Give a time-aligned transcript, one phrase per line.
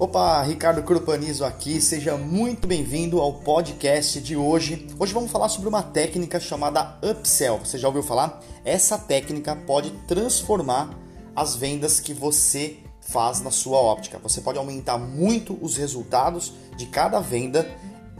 [0.00, 4.86] Opa, Ricardo Crupanizo aqui, seja muito bem-vindo ao podcast de hoje.
[4.98, 7.58] Hoje vamos falar sobre uma técnica chamada upsell.
[7.58, 8.42] Você já ouviu falar?
[8.64, 10.98] Essa técnica pode transformar
[11.36, 14.18] as vendas que você faz na sua óptica.
[14.20, 17.70] Você pode aumentar muito os resultados de cada venda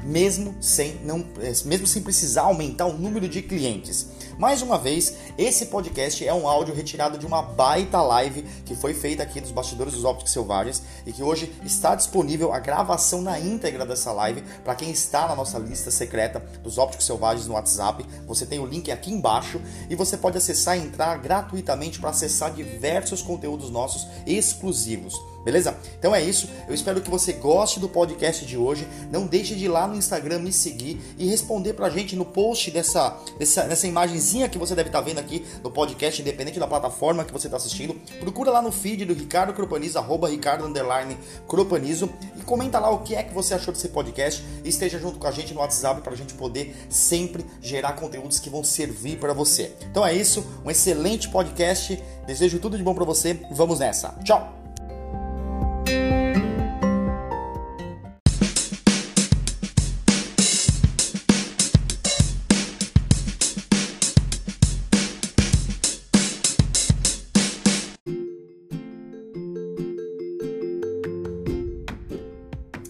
[0.02, 4.06] mesmo sem, não, é, mesmo sem precisar aumentar o número de clientes.
[4.38, 8.94] Mais uma vez, esse podcast é um áudio retirado de uma baita live que foi
[8.94, 13.38] feita aqui dos bastidores dos Ópticos Selvagens e que hoje está disponível a gravação na
[13.38, 18.04] íntegra dessa live para quem está na nossa lista secreta dos Ópticos Selvagens no WhatsApp.
[18.26, 22.52] Você tem o link aqui embaixo e você pode acessar e entrar gratuitamente para acessar
[22.52, 25.14] diversos conteúdos nossos exclusivos.
[25.44, 25.76] Beleza?
[25.98, 26.48] Então é isso.
[26.68, 28.86] Eu espero que você goste do podcast de hoje.
[29.10, 32.70] Não deixe de ir lá no Instagram me seguir e responder pra gente no post
[32.70, 36.66] dessa, dessa, dessa imagenzinha que você deve estar tá vendo aqui no podcast, independente da
[36.66, 37.94] plataforma que você está assistindo.
[38.20, 41.16] Procura lá no feed do Ricardo Cropanizo, arroba Ricardo Underline
[41.48, 45.18] Cropanizo e comenta lá o que é que você achou desse podcast e esteja junto
[45.18, 49.18] com a gente no WhatsApp para a gente poder sempre gerar conteúdos que vão servir
[49.18, 49.72] para você.
[49.90, 52.02] Então é isso, um excelente podcast.
[52.26, 53.38] Desejo tudo de bom para você.
[53.50, 54.14] Vamos nessa.
[54.24, 54.59] Tchau!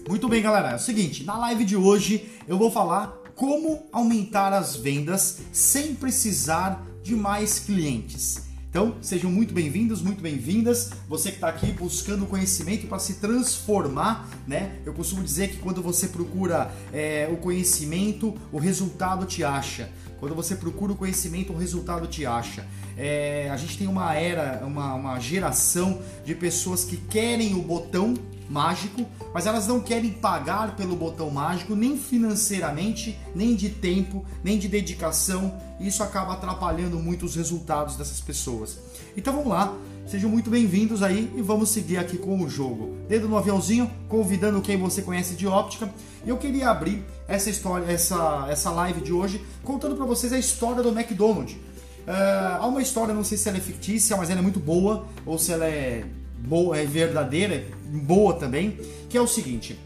[0.07, 0.71] Muito bem, galera.
[0.71, 5.95] É o seguinte, na live de hoje eu vou falar como aumentar as vendas sem
[5.95, 8.50] precisar de mais clientes.
[8.71, 10.91] Então, sejam muito bem-vindos, muito bem-vindas.
[11.05, 14.77] Você que está aqui buscando conhecimento para se transformar, né?
[14.85, 19.89] Eu costumo dizer que quando você procura é, o conhecimento, o resultado te acha.
[20.21, 22.65] Quando você procura o conhecimento, o resultado te acha.
[22.97, 28.13] É, a gente tem uma era, uma, uma geração de pessoas que querem o botão
[28.51, 34.59] mágico, mas elas não querem pagar pelo botão mágico, nem financeiramente, nem de tempo, nem
[34.59, 35.57] de dedicação.
[35.79, 38.77] Isso acaba atrapalhando muito os resultados dessas pessoas.
[39.15, 39.73] Então vamos lá,
[40.05, 42.97] sejam muito bem-vindos aí e vamos seguir aqui com o jogo.
[43.07, 45.89] Dedo no aviãozinho, convidando quem você conhece de óptica.
[46.25, 50.83] Eu queria abrir essa história, essa, essa live de hoje, contando para vocês a história
[50.83, 51.55] do McDonald's.
[52.01, 55.05] Uh, há uma história, não sei se ela é fictícia, mas ela é muito boa,
[55.25, 56.03] ou se ela é
[56.47, 58.77] boa, é verdadeira, boa também,
[59.09, 59.79] que é o seguinte: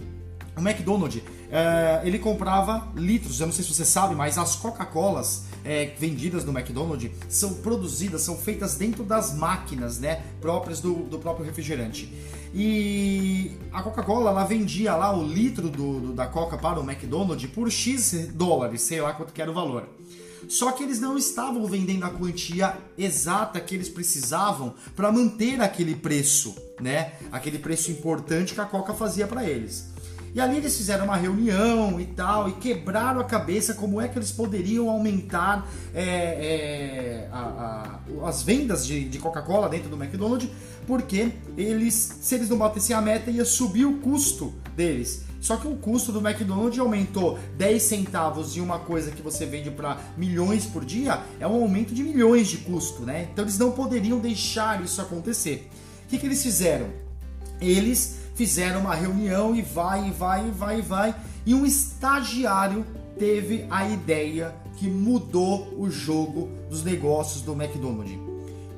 [0.57, 1.21] o McDonald's
[1.51, 6.43] é, ele comprava litros, eu não sei se você sabe, mas as Coca-Colas é, vendidas
[6.43, 12.11] no McDonald's são produzidas, são feitas dentro das máquinas né, próprias do, do próprio refrigerante.
[12.53, 17.49] E a Coca-Cola ela vendia lá o litro do, do, da Coca para o McDonald's
[17.51, 19.89] por X dólares, sei lá quanto que era o valor.
[20.47, 25.95] Só que eles não estavam vendendo a quantia exata que eles precisavam para manter aquele
[25.95, 27.13] preço, né?
[27.31, 29.95] Aquele preço importante que a Coca fazia para eles.
[30.35, 34.17] E ali eles fizeram uma reunião e tal, e quebraram a cabeça como é que
[34.17, 40.49] eles poderiam aumentar é, é, a, a, as vendas de, de Coca-Cola dentro do McDonald's,
[40.85, 45.23] porque eles, se eles não batessem a meta, ia subir o custo deles.
[45.45, 49.69] Só que o custo do McDonald's aumentou 10 centavos em uma coisa que você vende
[49.69, 53.29] para milhões por dia, é um aumento de milhões de custo, né?
[53.31, 55.69] Então eles não poderiam deixar isso acontecer.
[56.03, 56.87] O que, que eles fizeram?
[57.61, 62.83] Eles fizeram uma reunião e vai, e vai, e vai, e vai, e um estagiário
[63.19, 68.17] teve a ideia que mudou o jogo dos negócios do McDonald's.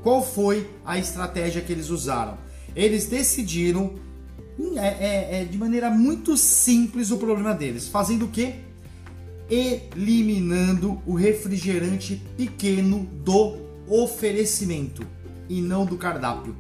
[0.04, 2.38] Qual foi a estratégia que eles usaram?
[2.76, 4.06] Eles decidiram
[4.76, 7.88] é, é, é de maneira muito simples o problema deles.
[7.88, 8.56] Fazendo o quê?
[9.50, 13.58] Eliminando o refrigerante pequeno do
[13.88, 15.06] oferecimento
[15.48, 16.56] e não do cardápio.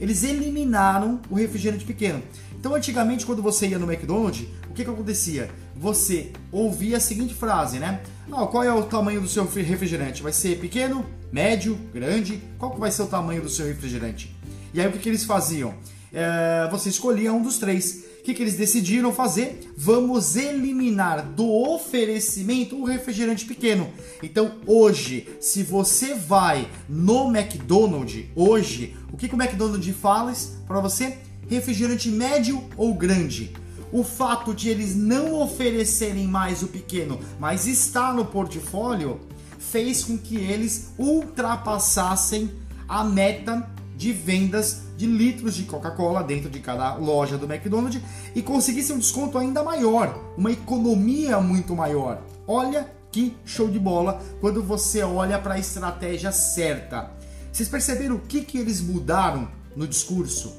[0.00, 2.22] Eles eliminaram o refrigerante pequeno.
[2.58, 5.50] Então, antigamente, quando você ia no McDonald's, o que, que acontecia?
[5.76, 8.00] Você ouvia a seguinte frase, né?
[8.30, 10.22] Ah, qual é o tamanho do seu refrigerante?
[10.22, 12.42] Vai ser pequeno, médio, grande?
[12.58, 14.36] Qual que vai ser o tamanho do seu refrigerante?
[14.74, 15.74] E aí, o que, que eles faziam?
[16.12, 18.04] É, você escolhia um dos três.
[18.20, 19.72] O que, que eles decidiram fazer?
[19.76, 23.88] Vamos eliminar do oferecimento o refrigerante pequeno.
[24.22, 30.32] Então, hoje, se você vai no McDonald's, hoje, o que, que o McDonald's fala
[30.66, 31.18] para você?
[31.48, 33.52] Refrigerante médio ou grande?
[33.90, 39.18] O fato de eles não oferecerem mais o pequeno, mas está no portfólio,
[39.58, 42.50] fez com que eles ultrapassassem
[42.86, 43.66] a meta
[43.96, 48.02] de vendas de litros de Coca-Cola dentro de cada loja do McDonald's
[48.34, 52.20] e conseguisse um desconto ainda maior, uma economia muito maior.
[52.48, 57.12] Olha que show de bola quando você olha para a estratégia certa.
[57.52, 59.46] Vocês perceberam o que, que eles mudaram
[59.76, 60.56] no discurso?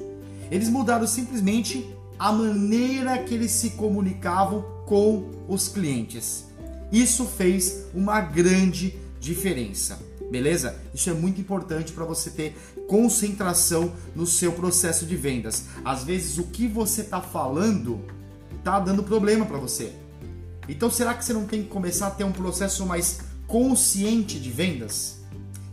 [0.50, 6.46] Eles mudaram simplesmente a maneira que eles se comunicavam com os clientes.
[6.90, 9.98] Isso fez uma grande diferença.
[10.30, 10.76] Beleza?
[10.94, 12.56] Isso é muito importante para você ter
[12.86, 15.64] concentração no seu processo de vendas.
[15.84, 18.00] Às vezes o que você está falando
[18.62, 19.92] tá dando problema para você.
[20.68, 24.50] Então será que você não tem que começar a ter um processo mais consciente de
[24.50, 25.18] vendas?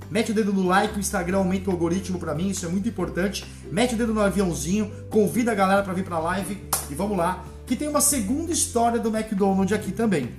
[0.09, 2.89] Mete o dedo no like, o Instagram aumenta o algoritmo para mim, isso é muito
[2.89, 3.45] importante.
[3.71, 6.57] Mete o dedo no aviãozinho, convida a galera para vir para a live
[6.89, 10.31] e vamos lá, que tem uma segunda história do McDonald's aqui também.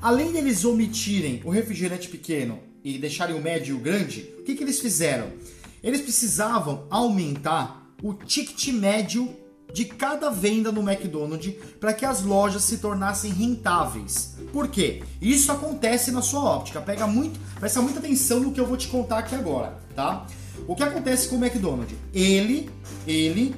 [0.00, 4.54] Além deles omitirem o refrigerante pequeno e deixarem o médio e o grande, o que,
[4.54, 5.32] que eles fizeram?
[5.82, 9.34] Eles precisavam aumentar o ticket médio
[9.72, 14.36] de cada venda no McDonald's para que as lojas se tornassem rentáveis.
[14.52, 15.02] Por quê?
[15.20, 16.80] Isso acontece na sua óptica.
[16.80, 20.26] Pega muito, presta muita atenção no que eu vou te contar aqui agora, tá?
[20.66, 21.96] O que acontece com o McDonald's?
[22.12, 22.68] Ele,
[23.06, 23.54] ele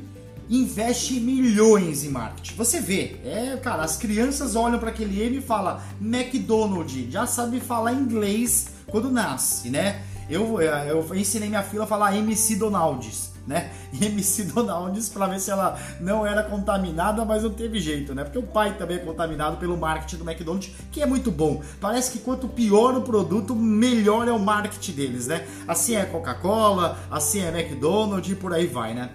[0.48, 2.54] investe milhões em marketing.
[2.56, 7.60] Você vê, é, cara, as crianças olham para aquele M e falam McDonald's, já sabe
[7.60, 10.02] falar inglês quando nasce, né?
[10.28, 13.70] Eu, eu ensinei minha filha a falar MC Donalds, né?
[14.00, 18.24] MC Donalds para ver se ela não era contaminada, mas não teve jeito, né?
[18.24, 21.62] Porque o pai também é contaminado pelo marketing do McDonald's, que é muito bom.
[21.80, 25.46] Parece que quanto pior o produto, melhor é o marketing deles, né?
[25.66, 29.10] Assim é Coca-Cola, assim é McDonald's e por aí vai, né?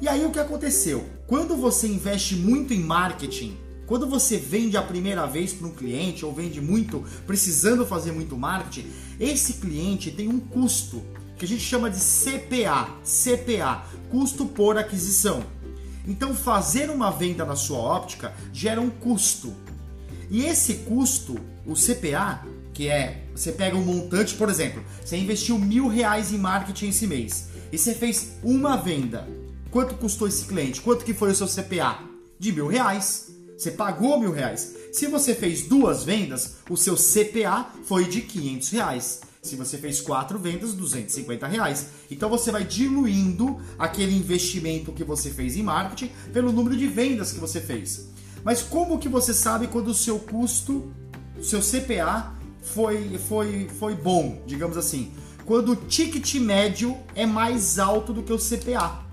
[0.00, 1.04] E aí o que aconteceu?
[1.26, 6.24] Quando você investe muito em marketing, quando você vende a primeira vez para um cliente
[6.24, 11.02] ou vende muito, precisando fazer muito marketing, esse cliente tem um custo
[11.36, 15.42] que a gente chama de CPA, CPA, custo por aquisição.
[16.06, 19.52] Então, fazer uma venda na sua óptica gera um custo.
[20.30, 25.58] E esse custo, o CPA, que é você pega um montante, por exemplo, você investiu
[25.58, 29.26] mil reais em marketing esse mês e você fez uma venda.
[29.70, 30.80] Quanto custou esse cliente?
[30.80, 32.00] Quanto que foi o seu CPA?
[32.38, 33.30] De mil reais.
[33.56, 34.74] Você pagou mil reais.
[34.92, 39.20] Se você fez duas vendas, o seu CPA foi de 500 reais.
[39.42, 41.88] Se você fez quatro vendas, 250 reais.
[42.10, 47.32] Então você vai diluindo aquele investimento que você fez em marketing pelo número de vendas
[47.32, 48.08] que você fez.
[48.42, 50.90] Mas como que você sabe quando o seu custo,
[51.38, 55.12] o seu CPA foi, foi, foi bom, digamos assim?
[55.44, 59.07] Quando o ticket médio é mais alto do que o CPA.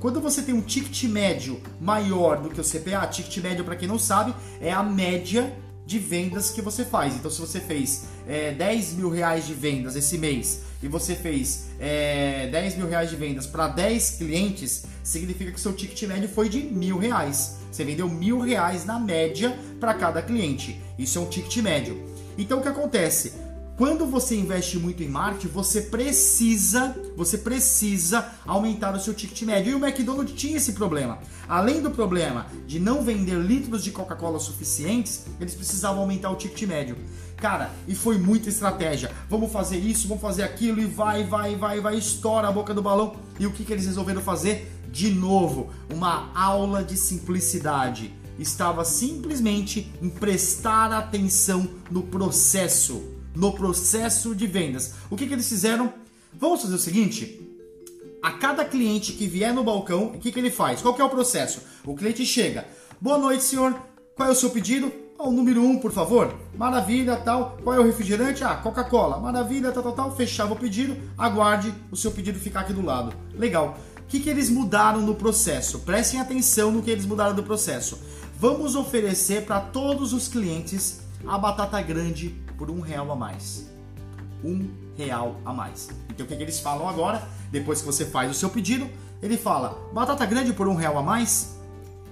[0.00, 3.88] Quando você tem um ticket médio maior do que o CPA, ticket médio, para quem
[3.88, 5.52] não sabe, é a média
[5.84, 7.16] de vendas que você faz.
[7.16, 11.68] Então, se você fez é, 10 mil reais de vendas esse mês e você fez
[11.80, 16.48] é, 10 mil reais de vendas para 10 clientes, significa que seu ticket médio foi
[16.48, 17.56] de mil reais.
[17.72, 20.80] Você vendeu mil reais na média para cada cliente.
[20.96, 22.00] Isso é um ticket médio.
[22.36, 23.32] Então, o que acontece?
[23.78, 29.70] Quando você investe muito em marketing, você precisa, você precisa aumentar o seu ticket médio.
[29.70, 31.20] E o McDonald's tinha esse problema.
[31.48, 36.68] Além do problema de não vender litros de Coca-Cola suficientes, eles precisavam aumentar o ticket
[36.68, 36.96] médio.
[37.36, 39.12] Cara, e foi muita estratégia.
[39.30, 42.82] Vamos fazer isso, vamos fazer aquilo, e vai, vai, vai, vai, estoura a boca do
[42.82, 43.14] balão.
[43.38, 44.72] E o que, que eles resolveram fazer?
[44.90, 48.12] De novo, uma aula de simplicidade.
[48.40, 54.94] Estava simplesmente em prestar atenção no processo no processo de vendas.
[55.08, 55.92] O que, que eles fizeram?
[56.34, 57.40] Vamos fazer o seguinte:
[58.20, 60.82] a cada cliente que vier no balcão, o que, que ele faz?
[60.82, 61.62] Qual que é o processo?
[61.84, 62.66] O cliente chega.
[63.00, 63.74] Boa noite, senhor.
[64.16, 64.92] Qual é o seu pedido?
[65.16, 66.34] Oh, o número 1, um, por favor.
[66.56, 67.56] Maravilha, tal.
[67.62, 68.42] Qual é o refrigerante?
[68.42, 69.20] Ah, Coca-Cola.
[69.20, 70.16] Maravilha, tal, tal, tal.
[70.16, 70.96] Fechava o pedido.
[71.16, 73.14] Aguarde o seu pedido ficar aqui do lado.
[73.34, 73.78] Legal.
[73.98, 75.80] O que, que eles mudaram no processo?
[75.80, 78.00] Prestem atenção no que eles mudaram no processo.
[78.38, 83.70] Vamos oferecer para todos os clientes a batata grande por um real a mais.
[84.44, 85.88] Um real a mais.
[86.10, 87.26] Então o que, é que eles falam agora?
[87.50, 88.90] Depois que você faz o seu pedido,
[89.22, 91.56] ele fala: batata grande por um real a mais.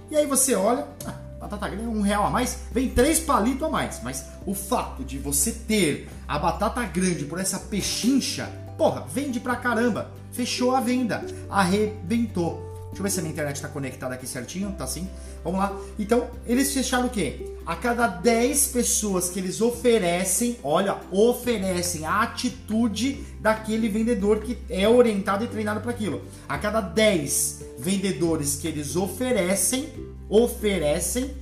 [0.09, 3.69] E aí você olha, ah, batata grande um real a mais, vem três palitos a
[3.69, 4.01] mais.
[4.01, 9.57] Mas o fato de você ter a batata grande por essa pechincha, porra, vende pra
[9.57, 10.09] caramba.
[10.31, 12.66] Fechou a venda, arrebentou.
[12.97, 15.07] Deixa eu ver se a minha internet está conectada aqui certinho, tá sim?
[15.43, 15.79] Vamos lá.
[15.99, 17.45] Então, eles fecharam o quê?
[17.63, 24.89] A cada 10 pessoas que eles oferecem, olha, oferecem a atitude daquele vendedor que é
[24.89, 26.23] orientado e treinado para aquilo.
[26.49, 29.93] A cada 10 vendedores que eles oferecem,
[30.27, 31.35] oferecem,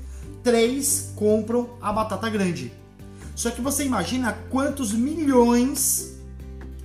[0.43, 2.73] 3 compram a batata grande.
[3.33, 6.17] Só que você imagina quantos milhões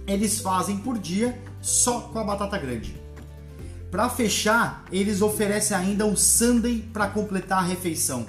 [0.07, 3.00] eles fazem por dia só com a batata grande.
[3.91, 8.27] Para fechar, eles oferecem ainda um sundae para completar a refeição.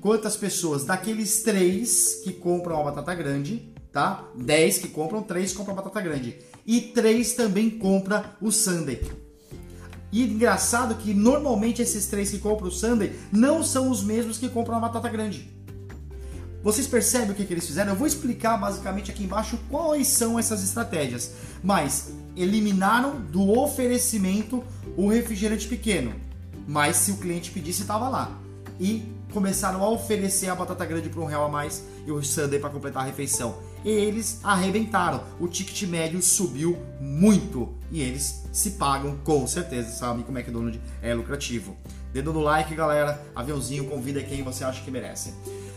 [0.00, 0.84] Quantas pessoas?
[0.84, 4.28] Daqueles três que compram a batata grande, tá?
[4.34, 6.38] 10 que compram, três compram a batata grande.
[6.66, 9.00] E três também compram o sundae.
[10.12, 14.50] E engraçado que normalmente esses três que compram o Sunday não são os mesmos que
[14.50, 15.50] compram a batata grande.
[16.62, 17.92] Vocês percebem o que, que eles fizeram?
[17.92, 21.32] Eu vou explicar basicamente aqui embaixo quais são essas estratégias.
[21.62, 24.62] Mas eliminaram do oferecimento
[24.96, 26.14] o refrigerante pequeno.
[26.66, 28.38] Mas se o cliente pedisse, estava lá.
[28.78, 32.60] E começaram a oferecer a batata grande por um real a mais e o sundae
[32.60, 33.56] para completar a refeição.
[33.84, 35.24] E eles arrebentaram.
[35.40, 39.90] O ticket médio subiu muito e eles se pagam com certeza.
[39.90, 41.76] Sabe como é que o McDonald's é lucrativo.
[42.12, 43.20] Dedo no like, galera.
[43.34, 45.34] Aviãozinho, convida quem você acha que merece.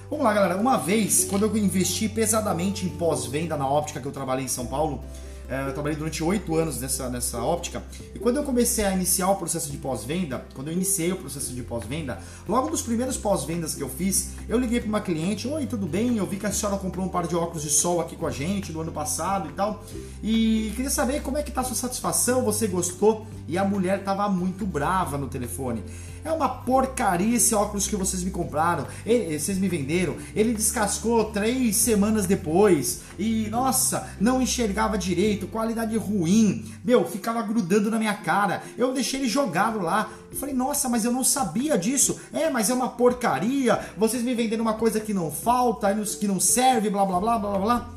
[0.07, 0.55] Vamos lá, galera.
[0.55, 4.67] Uma vez, quando eu investi pesadamente em pós-venda na óptica que eu trabalhei em São
[4.67, 5.03] Paulo,
[5.49, 7.81] é, eu trabalhei durante oito anos nessa, nessa óptica.
[8.13, 11.53] E quando eu comecei a iniciar o processo de pós-venda, quando eu iniciei o processo
[11.53, 15.65] de pós-venda, logo dos primeiros pós-vendas que eu fiz, eu liguei para uma cliente: Oi,
[15.65, 16.17] tudo bem?
[16.17, 18.31] Eu vi que a senhora comprou um par de óculos de sol aqui com a
[18.31, 19.83] gente do ano passado e tal.
[20.21, 23.25] E queria saber como é que tá a sua satisfação, você gostou?
[23.47, 25.83] E a mulher tava muito brava no telefone.
[26.25, 30.15] É uma porcaria esse óculos que vocês me compraram, ele, vocês me venderam.
[30.35, 36.65] Ele descascou três semanas depois e, nossa, não enxergava direito, qualidade ruim.
[36.83, 38.63] Meu, ficava grudando na minha cara.
[38.75, 40.09] Eu deixei ele jogado lá.
[40.31, 42.19] Eu falei, nossa, mas eu não sabia disso.
[42.33, 43.79] É, mas é uma porcaria.
[43.95, 47.59] Vocês me venderam uma coisa que não falta, que não serve, blá blá blá blá
[47.59, 47.89] blá.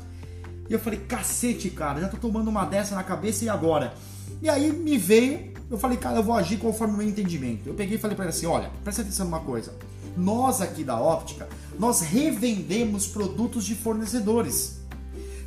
[0.69, 3.91] E eu falei, cacete, cara, já tô tomando uma dessa na cabeça e agora?
[4.41, 7.67] E aí me veio eu falei, cara, eu vou agir conforme o meu entendimento.
[7.69, 9.75] Eu peguei e falei para ele assim: olha, presta atenção numa coisa.
[10.17, 14.79] Nós aqui da óptica, nós revendemos produtos de fornecedores.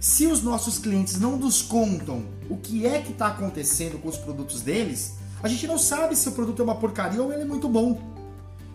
[0.01, 4.17] Se os nossos clientes não nos contam o que é que está acontecendo com os
[4.17, 7.45] produtos deles, a gente não sabe se o produto é uma porcaria ou ele é
[7.47, 8.01] muito bom.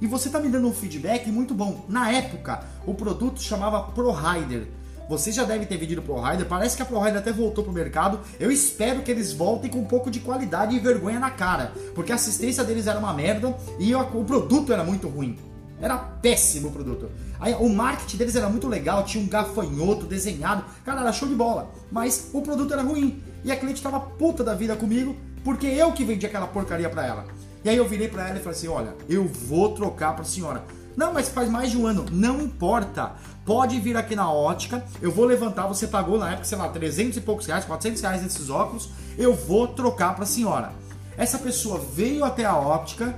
[0.01, 1.85] E você está me dando um feedback muito bom.
[1.87, 4.67] Na época, o produto chamava ProRider.
[5.09, 6.45] Você já deve ter vendido Pro Rider.
[6.45, 8.19] Parece que a Pro Rider até voltou pro mercado.
[8.39, 11.71] Eu espero que eles voltem com um pouco de qualidade e vergonha na cara.
[11.95, 15.37] Porque a assistência deles era uma merda e o produto era muito ruim.
[15.79, 17.09] Era péssimo o produto.
[17.39, 20.65] Aí, o marketing deles era muito legal, tinha um gafanhoto desenhado.
[20.83, 21.71] Cara, era show de bola.
[21.91, 23.21] Mas o produto era ruim.
[23.43, 27.05] E a cliente tava puta da vida comigo porque eu que vendi aquela porcaria pra
[27.05, 27.25] ela.
[27.63, 30.63] E aí eu virei pra ela e falei assim: olha, eu vou trocar pra senhora.
[30.95, 32.05] Não, mas faz mais de um ano.
[32.11, 33.13] Não importa.
[33.47, 34.83] Pode vir aqui na ótica.
[35.01, 35.67] Eu vou levantar.
[35.67, 38.89] Você pagou na época, sei lá, 300 e poucos reais, 400 reais nesses óculos.
[39.17, 40.73] Eu vou trocar para a senhora.
[41.15, 43.17] Essa pessoa veio até a óptica,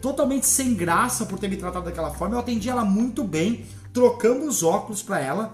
[0.00, 2.36] totalmente sem graça por ter me tratado daquela forma.
[2.36, 3.66] Eu atendi ela muito bem.
[3.92, 5.52] Trocamos os óculos para ela.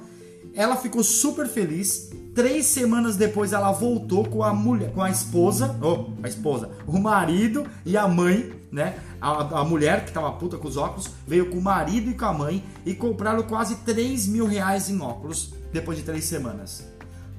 [0.54, 2.08] Ela ficou super feliz.
[2.36, 6.98] Três semanas depois ela voltou com a mulher, com a esposa, oh, a esposa, o
[6.98, 8.98] marido e a mãe, né?
[9.18, 12.26] A, a mulher que tava puta com os óculos veio com o marido e com
[12.26, 16.86] a mãe e compraram quase 3 mil reais em óculos depois de três semanas.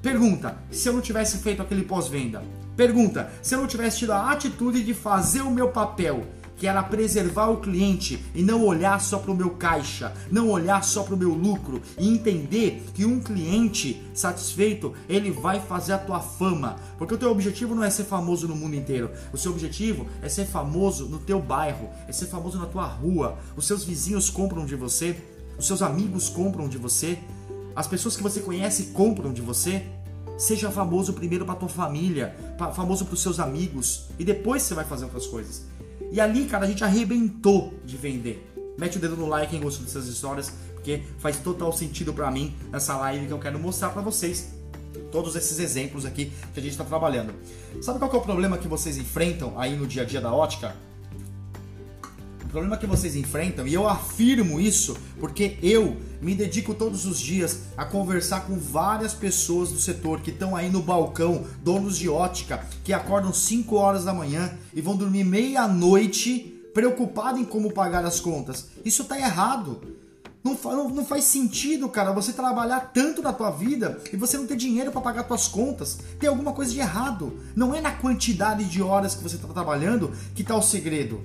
[0.02, 2.42] Pergunta: se eu não tivesse feito aquele pós-venda?
[2.76, 6.24] Pergunta: se eu não tivesse tido a atitude de fazer o meu papel
[6.58, 10.82] que era preservar o cliente e não olhar só para o meu caixa, não olhar
[10.84, 15.98] só para o meu lucro e entender que um cliente satisfeito ele vai fazer a
[15.98, 19.52] tua fama, porque o teu objetivo não é ser famoso no mundo inteiro, o seu
[19.52, 23.84] objetivo é ser famoso no teu bairro, é ser famoso na tua rua, os seus
[23.84, 25.16] vizinhos compram de você,
[25.58, 27.18] os seus amigos compram de você,
[27.78, 29.86] as pessoas que você conhece compram de você.
[30.36, 32.34] Seja famoso primeiro para tua família,
[32.74, 35.64] famoso para os seus amigos e depois você vai fazer outras coisas.
[36.10, 38.46] E ali, cara, a gente arrebentou de vender.
[38.78, 42.54] Mete o dedo no like quem gostou dessas histórias, porque faz total sentido para mim
[42.70, 44.54] nessa live que eu quero mostrar para vocês
[45.10, 47.34] todos esses exemplos aqui que a gente está trabalhando.
[47.82, 50.74] Sabe qual é o problema que vocês enfrentam aí no dia a dia da ótica?
[52.48, 57.20] O problema que vocês enfrentam, e eu afirmo isso porque eu me dedico todos os
[57.20, 62.08] dias a conversar com várias pessoas do setor que estão aí no balcão, donos de
[62.08, 68.02] ótica, que acordam 5 horas da manhã e vão dormir meia-noite preocupado em como pagar
[68.06, 68.68] as contas.
[68.82, 69.82] Isso tá errado.
[70.42, 74.46] Não, não, não, faz sentido, cara, você trabalhar tanto na tua vida e você não
[74.46, 75.98] ter dinheiro para pagar tuas contas.
[76.18, 77.38] Tem alguma coisa de errado.
[77.54, 81.22] Não é na quantidade de horas que você está trabalhando que está o segredo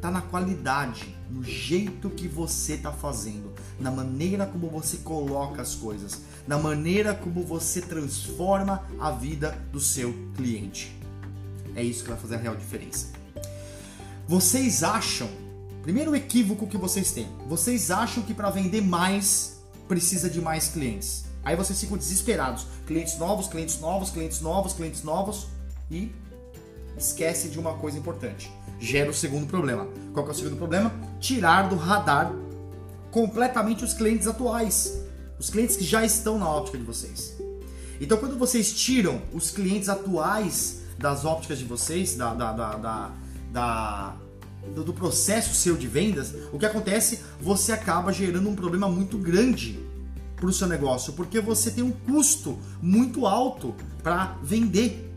[0.00, 5.74] tá na qualidade, no jeito que você tá fazendo, na maneira como você coloca as
[5.74, 10.96] coisas, na maneira como você transforma a vida do seu cliente.
[11.74, 13.08] É isso que vai fazer a real diferença.
[14.26, 15.28] Vocês acham,
[15.82, 21.24] primeiro equívoco que vocês têm, vocês acham que para vender mais precisa de mais clientes.
[21.44, 25.46] Aí vocês ficam desesperados, clientes novos, clientes novos, clientes novos, clientes novos
[25.90, 26.12] e
[26.96, 29.86] esquece de uma coisa importante gera o segundo problema.
[30.12, 30.92] Qual é o segundo problema?
[31.20, 32.32] Tirar do radar
[33.10, 35.00] completamente os clientes atuais,
[35.38, 37.36] os clientes que já estão na óptica de vocês.
[38.00, 43.12] Então, quando vocês tiram os clientes atuais das ópticas de vocês, da, da, da,
[43.52, 44.16] da
[44.74, 47.20] do processo seu de vendas, o que acontece?
[47.40, 49.78] Você acaba gerando um problema muito grande
[50.36, 55.12] para o seu negócio, porque você tem um custo muito alto para vender.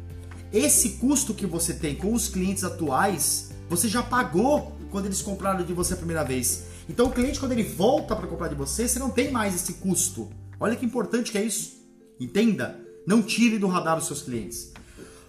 [0.52, 5.64] Esse custo que você tem com os clientes atuais, você já pagou quando eles compraram
[5.64, 6.66] de você a primeira vez.
[6.90, 9.76] Então o cliente, quando ele volta para comprar de você, você não tem mais esse
[9.76, 10.30] custo.
[10.60, 11.82] Olha que importante que é isso.
[12.20, 12.78] Entenda.
[13.08, 14.74] Não tire do radar os seus clientes.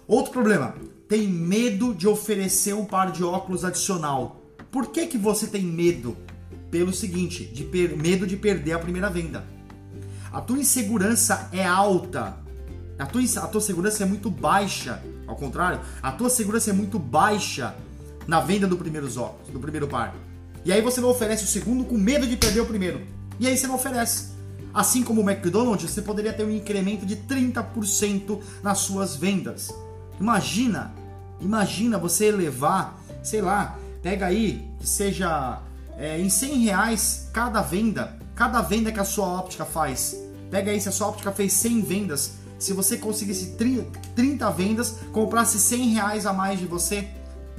[0.05, 0.75] Outro problema,
[1.07, 4.41] tem medo de oferecer um par de óculos adicional.
[4.69, 6.17] Por que, que você tem medo?
[6.69, 7.63] Pelo seguinte, de
[7.95, 9.47] medo de perder a primeira venda.
[10.33, 12.37] A tua insegurança é alta.
[12.99, 15.01] A tua, a tua segurança é muito baixa.
[15.25, 17.73] Ao contrário, a tua segurança é muito baixa
[18.27, 20.15] na venda do primeiro óculos, do primeiro par.
[20.65, 23.01] E aí você não oferece o segundo com medo de perder o primeiro.
[23.39, 24.31] E aí você não oferece.
[24.73, 29.69] Assim como o McDonald's, você poderia ter um incremento de 30% nas suas vendas.
[30.19, 30.93] Imagina,
[31.39, 35.61] imagina você elevar, sei lá, pega aí que seja
[35.97, 40.15] é, em 100 reais cada venda, cada venda que a sua óptica faz.
[40.49, 43.57] Pega aí se a sua óptica fez 100 vendas, se você conseguisse
[44.15, 47.07] 30 vendas, comprasse 100 reais a mais de você,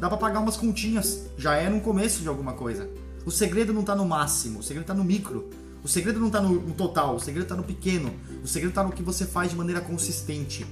[0.05, 1.31] dá para pagar umas continhas.
[1.39, 2.91] Já é no começo de alguma coisa.
[3.25, 5.49] O segredo não está no máximo, o segredo está no micro.
[5.83, 8.13] O segredo não está no, no, total, o segredo está no pequeno.
[8.43, 10.67] O segredo está no que você faz de maneira consistente.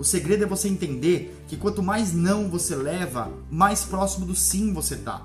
[0.00, 4.72] O segredo é você entender que quanto mais não você leva, mais próximo do sim
[4.72, 5.24] você tá.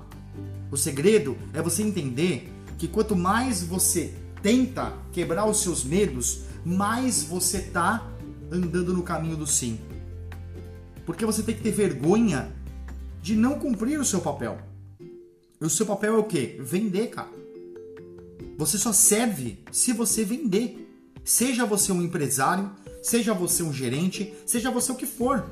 [0.70, 7.24] O segredo é você entender que quanto mais você tenta quebrar os seus medos, mais
[7.24, 8.08] você tá
[8.52, 9.80] andando no caminho do sim.
[11.04, 12.52] Porque você tem que ter vergonha
[13.28, 14.56] de não cumprir o seu papel.
[15.60, 16.56] O seu papel é o quê?
[16.60, 17.28] Vender, cara.
[18.56, 20.88] Você só serve se você vender.
[21.22, 22.70] Seja você um empresário,
[23.02, 25.44] seja você um gerente, seja você o que for.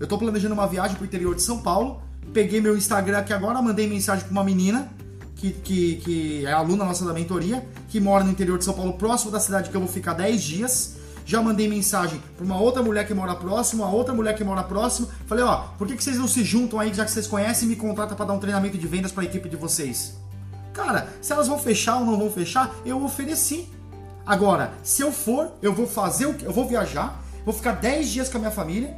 [0.00, 2.02] Eu estou planejando uma viagem para o interior de São Paulo.
[2.32, 4.92] Peguei meu Instagram aqui agora, mandei mensagem para uma menina
[5.36, 8.94] que, que, que é aluna nossa da mentoria, que mora no interior de São Paulo,
[8.94, 10.96] próximo da cidade que eu vou ficar 10 dias.
[11.30, 14.64] Já mandei mensagem para uma outra mulher que mora próximo, uma outra mulher que mora
[14.64, 15.08] próximo.
[15.26, 17.70] Falei, ó, por que, que vocês não se juntam aí, já que vocês conhecem, e
[17.70, 20.16] me contratam para dar um treinamento de vendas para a equipe de vocês?
[20.74, 23.68] Cara, se elas vão fechar ou não vão fechar, eu ofereci.
[24.26, 28.28] Agora, se eu for, eu vou fazer o eu vou viajar, vou ficar 10 dias
[28.28, 28.92] com a minha família,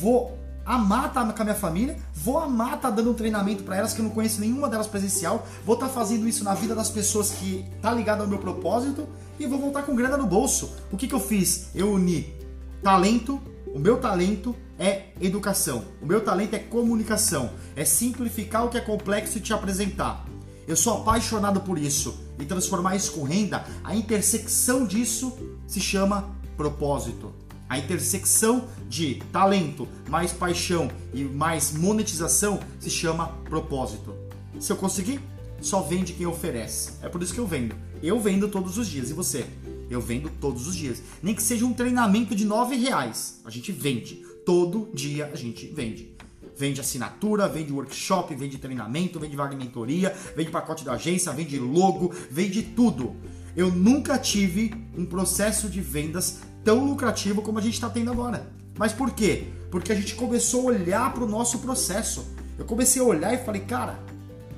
[0.00, 0.37] vou
[0.68, 3.76] amar estar tá com a minha família, vou amar estar tá dando um treinamento para
[3.76, 6.74] elas que eu não conheço nenhuma delas presencial, vou estar tá fazendo isso na vida
[6.74, 9.08] das pessoas que tá ligado ao meu propósito
[9.40, 10.76] e vou voltar com grana no bolso.
[10.92, 11.70] O que que eu fiz?
[11.74, 12.36] Eu uni
[12.82, 13.40] talento,
[13.74, 18.80] o meu talento é educação, o meu talento é comunicação, é simplificar o que é
[18.82, 20.26] complexo e te apresentar.
[20.66, 25.32] Eu sou apaixonado por isso e transformar isso com renda, a intersecção disso
[25.66, 26.28] se chama
[26.58, 27.32] propósito.
[27.68, 34.14] A intersecção de talento, mais paixão e mais monetização se chama propósito.
[34.58, 35.20] Se eu conseguir,
[35.60, 36.92] só vende quem oferece.
[37.02, 37.76] É por isso que eu vendo.
[38.02, 39.10] Eu vendo todos os dias.
[39.10, 39.44] E você?
[39.90, 41.02] Eu vendo todos os dias.
[41.22, 43.40] Nem que seja um treinamento de nove reais.
[43.44, 44.24] A gente vende.
[44.46, 46.16] Todo dia a gente vende.
[46.56, 52.12] Vende assinatura, vende workshop, vende treinamento, vende vaga mentoria, vende pacote da agência, vende logo,
[52.30, 53.14] vende tudo.
[53.56, 58.46] Eu nunca tive um processo de vendas tão lucrativo como a gente está tendo agora.
[58.78, 59.48] Mas por quê?
[59.70, 62.26] Porque a gente começou a olhar para o nosso processo.
[62.58, 63.98] Eu comecei a olhar e falei, cara,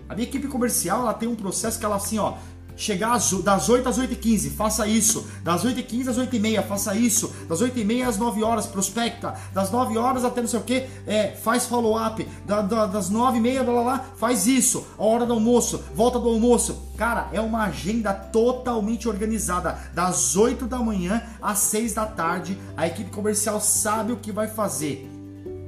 [0.09, 2.37] a minha equipe comercial ela tem um processo que ela assim, ó,
[2.81, 5.29] chegar das 8 às 8 e 15, faça isso.
[5.45, 7.33] Das 8 e 15 às 8 e meia, faça isso.
[7.49, 9.35] Das 8 e meia às 9 horas, prospecta.
[9.53, 12.27] Das 9 horas até não sei o que, é, faz follow-up.
[12.47, 14.87] Da, da, das 9 e meia, blá, blá, blá, faz isso.
[14.99, 16.91] A hora do almoço, volta do almoço.
[16.97, 19.79] Cara, é uma agenda totalmente organizada.
[19.95, 24.49] Das 8 da manhã às 6 da tarde, a equipe comercial sabe o que vai
[24.49, 25.21] fazer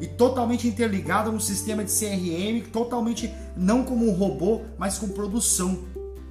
[0.02, 5.78] e totalmente interligada no sistema de CRM, totalmente não como um robô, mas com produção.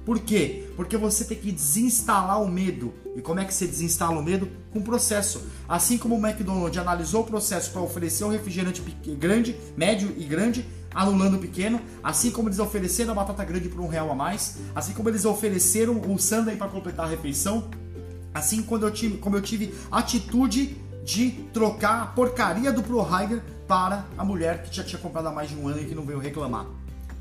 [0.04, 0.68] Por quê?
[0.74, 2.92] Porque você tem que desinstalar o medo.
[3.14, 4.48] E como é que você desinstala o medo?
[4.72, 5.46] Com processo.
[5.68, 8.80] Assim como o McDonald's analisou o processo para oferecer o refrigerante
[9.18, 13.80] grande, médio e grande, anulando o pequeno, assim como eles ofereceram a batata grande por
[13.80, 17.70] um real a mais, assim como eles ofereceram o sundae para completar a refeição,
[18.34, 23.42] assim quando eu tive, como eu tive atitude de trocar a porcaria do Pro Rider
[23.66, 26.04] para a mulher que já tinha comprado há mais de um ano e que não
[26.04, 26.66] veio reclamar.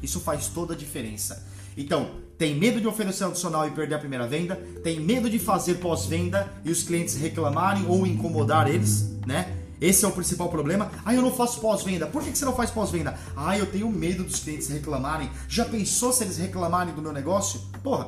[0.01, 1.47] Isso faz toda a diferença.
[1.77, 5.75] Então, tem medo de oferecer adicional e perder a primeira venda, tem medo de fazer
[5.75, 9.55] pós-venda e os clientes reclamarem ou incomodar eles, né?
[9.79, 10.89] Esse é o principal problema.
[11.05, 12.07] Ah, eu não faço pós-venda.
[12.07, 13.15] Por que você não faz pós-venda?
[13.37, 15.29] Ah, eu tenho medo dos clientes reclamarem.
[15.47, 17.61] Já pensou se eles reclamarem do meu negócio?
[17.83, 18.07] Porra,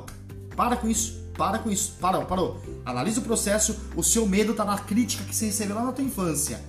[0.56, 1.22] para com isso.
[1.38, 1.96] Para com isso.
[2.02, 2.60] Parou, parou.
[2.84, 3.78] Analisa o processo.
[3.96, 6.60] O seu medo está na crítica que você recebeu lá na tua infância.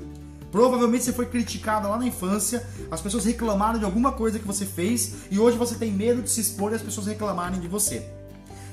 [0.55, 4.64] Provavelmente você foi criticado lá na infância, as pessoas reclamaram de alguma coisa que você
[4.64, 8.09] fez e hoje você tem medo de se expor e as pessoas reclamarem de você.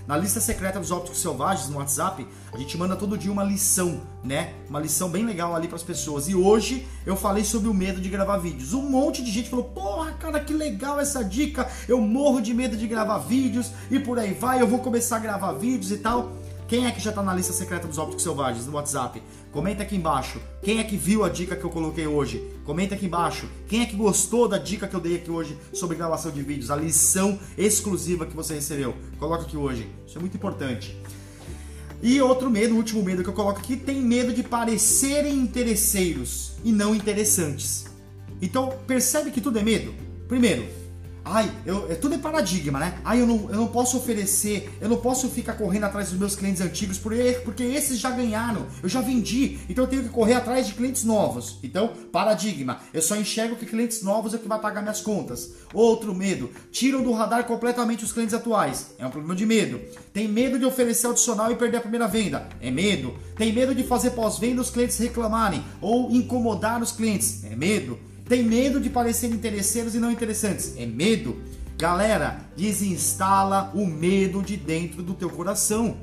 [0.08, 4.00] Na lista secreta dos ópticos selvagens no WhatsApp, a gente manda todo dia uma lição,
[4.24, 4.54] né?
[4.70, 6.30] Uma lição bem legal ali para as pessoas.
[6.30, 8.74] E hoje eu falei sobre o medo de gravar vídeos.
[8.74, 11.68] Um monte de gente falou: "Porra, cara, que legal essa dica.
[11.88, 14.62] Eu morro de medo de gravar vídeos e por aí vai.
[14.62, 16.32] Eu vou começar a gravar vídeos e tal".
[16.72, 19.22] Quem é que já está na lista secreta dos ópticos selvagens no WhatsApp?
[19.52, 20.40] Comenta aqui embaixo.
[20.64, 22.42] Quem é que viu a dica que eu coloquei hoje?
[22.64, 23.46] Comenta aqui embaixo.
[23.68, 26.72] Quem é que gostou da dica que eu dei aqui hoje sobre gravação de vídeos?
[26.72, 28.96] A lição exclusiva que você recebeu.
[29.20, 29.86] Coloca aqui hoje.
[30.08, 30.98] Isso é muito importante.
[32.02, 36.54] E outro medo, o último medo que eu coloco aqui, tem medo de parecerem interesseiros
[36.64, 37.84] e não interessantes.
[38.42, 39.94] Então, percebe que tudo é medo?
[40.26, 40.66] Primeiro,
[41.24, 43.00] Ai, eu, é, tudo é paradigma, né?
[43.06, 46.36] Ai, eu não, eu não posso oferecer, eu não posso ficar correndo atrás dos meus
[46.36, 50.68] clientes antigos porque, esses já ganharam, eu já vendi, então eu tenho que correr atrás
[50.68, 51.60] de clientes novos.
[51.62, 55.52] Então, paradigma, eu só enxergo que clientes novos é que vai pagar minhas contas.
[55.74, 58.88] Outro medo, tiram do radar completamente os clientes atuais.
[58.98, 59.80] É um problema de medo.
[60.12, 62.50] Tem medo de oferecer adicional e perder a primeira venda.
[62.60, 63.14] É medo.
[63.36, 67.44] Tem medo de fazer pós-venda os clientes reclamarem ou incomodar os clientes.
[67.44, 67.98] É medo.
[68.32, 70.78] Tem medo de parecer interesseiros e não interessantes.
[70.78, 71.42] É medo?
[71.78, 75.98] Galera, desinstala o medo de dentro do teu coração.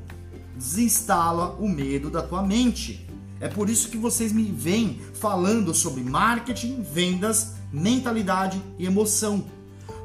[0.54, 3.08] Desinstala o medo da tua mente.
[3.40, 9.46] É por isso que vocês me vêm falando sobre marketing, vendas, mentalidade e emoção.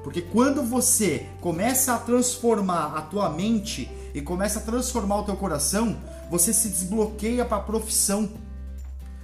[0.01, 5.35] Porque quando você começa a transformar a tua mente e começa a transformar o teu
[5.35, 5.97] coração,
[6.31, 8.29] você se desbloqueia para a profissão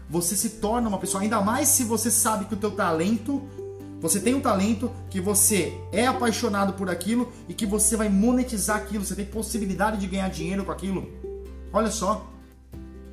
[0.10, 3.44] você se torna uma pessoa, ainda mais se você sabe que o teu talento,
[4.02, 8.78] você tem um talento, que você é apaixonado por aquilo e que você vai monetizar
[8.78, 11.08] aquilo, você tem possibilidade de ganhar dinheiro com aquilo.
[11.72, 12.28] Olha só,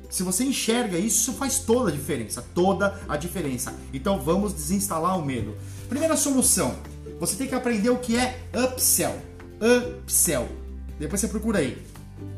[0.09, 3.73] se você enxerga isso, faz toda a diferença, toda a diferença.
[3.93, 5.55] Então vamos desinstalar o medo.
[5.89, 6.75] Primeira solução,
[7.19, 9.15] você tem que aprender o que é upsell.
[9.59, 10.47] Upsell.
[10.97, 11.85] Depois você procura aí.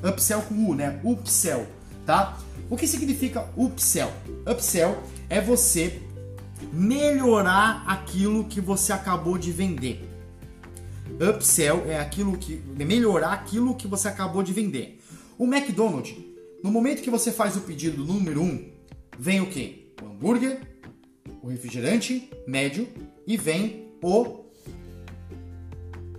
[0.04, 1.00] Upsell com U, né?
[1.04, 1.68] Upsell,
[2.06, 2.38] tá?
[2.70, 4.12] O que significa upsell?
[4.50, 6.02] Upsell é você
[6.72, 10.08] melhorar aquilo que você acabou de vender.
[11.20, 15.00] Upsell é aquilo que é melhorar aquilo que você acabou de vender.
[15.38, 16.16] O McDonald's,
[16.64, 18.72] no momento que você faz o pedido número 1, um,
[19.18, 19.92] vem o que?
[20.02, 20.60] O hambúrguer,
[21.42, 22.88] o refrigerante médio
[23.26, 24.46] e vem o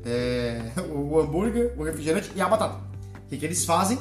[0.05, 2.81] é, o hambúrguer, o refrigerante e a batata.
[3.25, 3.99] O que, que eles fazem?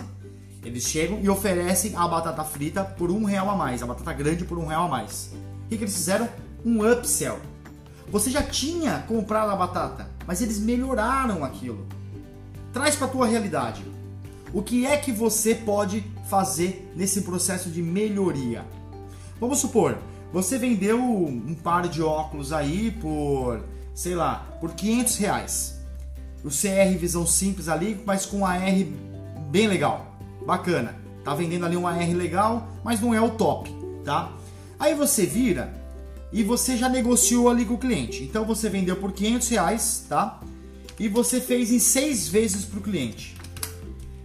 [0.64, 4.44] Eles chegam e oferecem a batata frita por um real a mais, a batata grande
[4.44, 5.32] por um real a mais.
[5.66, 6.28] O que, que eles fizeram?
[6.66, 7.40] Um upsell.
[8.10, 11.88] Você já tinha comprado a batata, mas eles melhoraram aquilo.
[12.74, 13.84] Traz para a tua realidade.
[14.54, 18.66] O que é que você pode fazer nesse processo de melhoria?
[19.40, 19.98] Vamos supor,
[20.34, 25.80] você vendeu um par de óculos aí por, sei lá, por 500 reais.
[26.44, 28.60] O CR visão simples ali, mas com AR
[29.52, 30.09] bem legal
[30.50, 30.96] bacana.
[31.24, 34.32] Tá vendendo ali um AR legal, mas não é o top, tá?
[34.80, 35.74] Aí você vira
[36.32, 38.24] e você já negociou ali com o cliente.
[38.24, 40.40] Então você vendeu por 500 reais, tá?
[41.00, 43.38] E você fez em seis vezes para o cliente.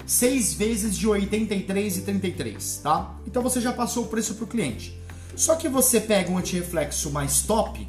[0.06, 3.14] Seis vezes de 83 e 33, tá?
[3.26, 4.98] Então você já passou o preço para o cliente.
[5.36, 7.86] Só que você pega um antirreflexo mais top,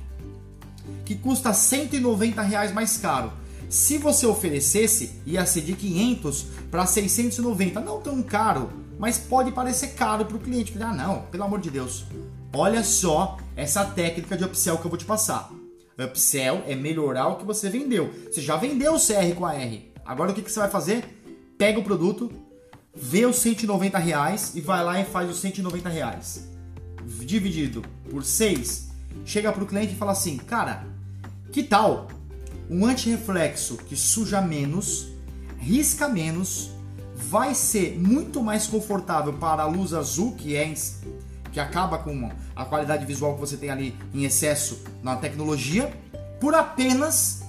[1.05, 3.31] que custa 190 reais mais caro
[3.69, 9.89] se você oferecesse, ia ser de 500 para 690, não tão caro, mas pode parecer
[9.89, 10.73] caro para o cliente.
[10.81, 12.05] Ah, não, pelo amor de Deus.
[12.53, 15.51] Olha só essa técnica de upsell que eu vou te passar.
[15.97, 18.13] Upsell é melhorar o que você vendeu.
[18.31, 19.91] Você já vendeu o CR com a R.
[20.05, 21.03] Agora o que, que você vai fazer?
[21.57, 22.31] Pega o produto,
[22.93, 26.49] vê os 190 reais e vai lá e faz os 190 reais.
[27.25, 28.89] Dividido por 6,
[29.25, 30.85] chega para o cliente e fala assim, cara,
[31.51, 32.07] que tal
[32.69, 35.07] um antirreflexo que suja menos,
[35.59, 36.71] risca menos,
[37.15, 40.73] vai ser muito mais confortável para a luz azul, que é
[41.51, 45.91] que acaba com a qualidade visual que você tem ali em excesso na tecnologia,
[46.39, 47.43] por apenas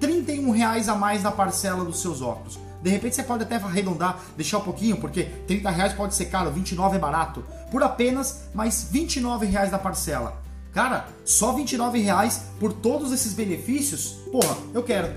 [0.00, 2.58] R$ reais a mais na parcela dos seus óculos.
[2.82, 6.50] De repente você pode até arredondar, deixar um pouquinho, porque 30 reais pode ser caro,
[6.50, 7.44] 29 é barato.
[7.70, 10.42] Por apenas mais 29 reais da parcela.
[10.72, 14.18] Cara, só 29 reais por todos esses benefícios?
[14.30, 15.12] Porra, eu quero.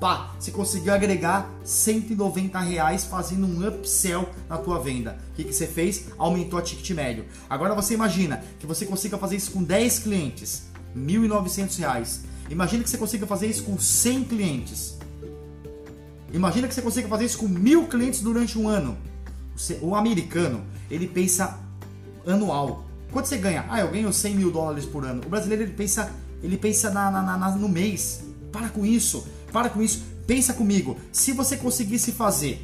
[0.00, 5.18] Pá, você conseguiu agregar 190 reais fazendo um upsell na tua venda.
[5.32, 6.06] O que, que você fez?
[6.18, 7.24] Aumentou a ticket médio.
[7.48, 10.64] Agora você imagina que você consiga fazer isso com 10 clientes,
[10.94, 12.24] 1.900 reais.
[12.50, 14.98] Imagina que você consiga fazer isso com 100 clientes.
[16.32, 18.98] Imagina que você consiga fazer isso com mil clientes durante um ano.
[19.80, 21.58] O americano, ele pensa
[22.26, 22.85] anual.
[23.16, 23.64] Quanto você ganha?
[23.70, 25.22] Ah, eu ganho 100 mil dólares por ano.
[25.24, 28.22] O brasileiro ele pensa, ele pensa na, na, na, no mês.
[28.52, 30.02] Para com isso, para com isso.
[30.26, 30.98] Pensa comigo.
[31.12, 32.62] Se você conseguisse fazer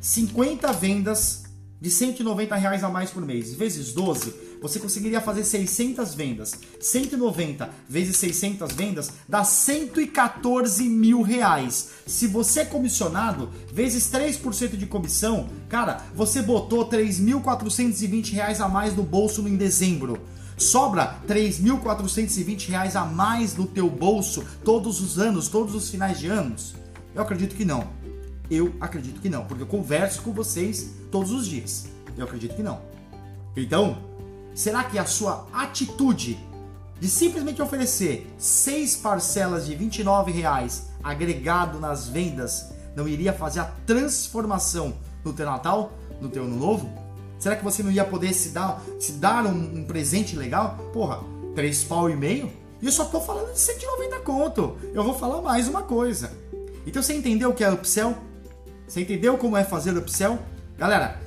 [0.00, 1.44] 50 vendas
[1.80, 6.52] de 190 reais a mais por mês, vezes 12, você conseguiria fazer 600 vendas.
[6.80, 11.90] 190 vezes 600 vendas dá 114 mil reais.
[12.06, 18.94] Se você é comissionado, vezes 3% de comissão, cara, você botou 3.420 reais a mais
[18.94, 20.20] no bolso em dezembro.
[20.56, 26.28] Sobra 3.420 reais a mais no teu bolso todos os anos, todos os finais de
[26.28, 26.76] anos?
[27.14, 27.88] Eu acredito que não.
[28.48, 31.86] Eu acredito que não, porque eu converso com vocês todos os dias.
[32.16, 32.80] Eu acredito que não.
[33.56, 34.11] Então,
[34.54, 36.38] será que a sua atitude
[37.00, 43.72] de simplesmente oferecer seis parcelas de 29 reais agregado nas vendas não iria fazer a
[43.86, 46.92] transformação no teu Natal, no teu Ano Novo?
[47.38, 50.78] Será que você não ia poder se dar, se dar um, um presente legal?
[50.92, 51.20] Porra,
[51.54, 52.52] três pau e meio?
[52.80, 54.76] E eu só tô falando de 190 conto.
[54.92, 56.30] Eu vou falar mais uma coisa.
[56.86, 58.16] Então você entendeu o que é upsell?
[58.86, 60.38] Você entendeu como é fazer upsell?
[60.76, 61.20] Galera,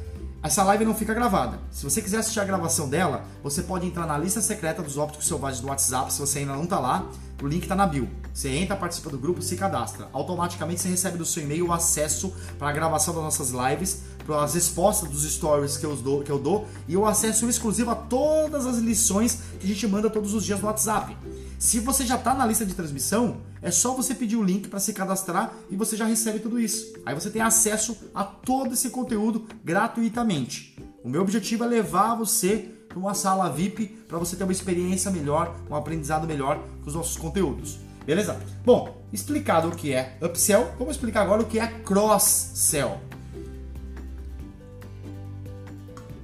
[0.46, 1.60] essa live não fica gravada.
[1.72, 5.28] Se você quiser assistir a gravação dela, você pode entrar na lista secreta dos ópticos
[5.28, 7.10] selvagens do WhatsApp, se você ainda não está lá.
[7.42, 8.08] O link está na bio.
[8.34, 10.08] Você entra, participa do grupo, se cadastra.
[10.14, 14.44] Automaticamente você recebe do seu e-mail o acesso para a gravação das nossas lives, para
[14.44, 17.96] as respostas dos stories que eu, dou, que eu dou e o acesso exclusivo a
[17.96, 21.18] todas as lições que a gente manda todos os dias no WhatsApp.
[21.66, 24.80] Se você já está na lista de transmissão, é só você pedir o link para
[24.80, 26.94] se cadastrar e você já recebe tudo isso.
[27.04, 30.78] Aí você tem acesso a todo esse conteúdo gratuitamente.
[31.04, 35.10] O meu objetivo é levar você para uma sala VIP para você ter uma experiência
[35.10, 37.80] melhor, um aprendizado melhor com os nossos conteúdos.
[38.06, 38.40] Beleza?
[38.64, 43.02] Bom, explicado o que é upsell, vamos explicar agora o que é cross-sell.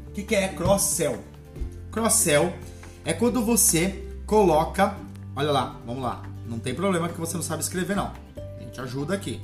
[0.07, 1.17] O que é cross-sell?
[1.91, 2.53] Cross-sell
[3.03, 6.23] é quando você coloca Olha lá, vamos lá.
[6.45, 8.11] Não tem problema que você não sabe escrever, não.
[8.37, 9.41] A gente ajuda aqui.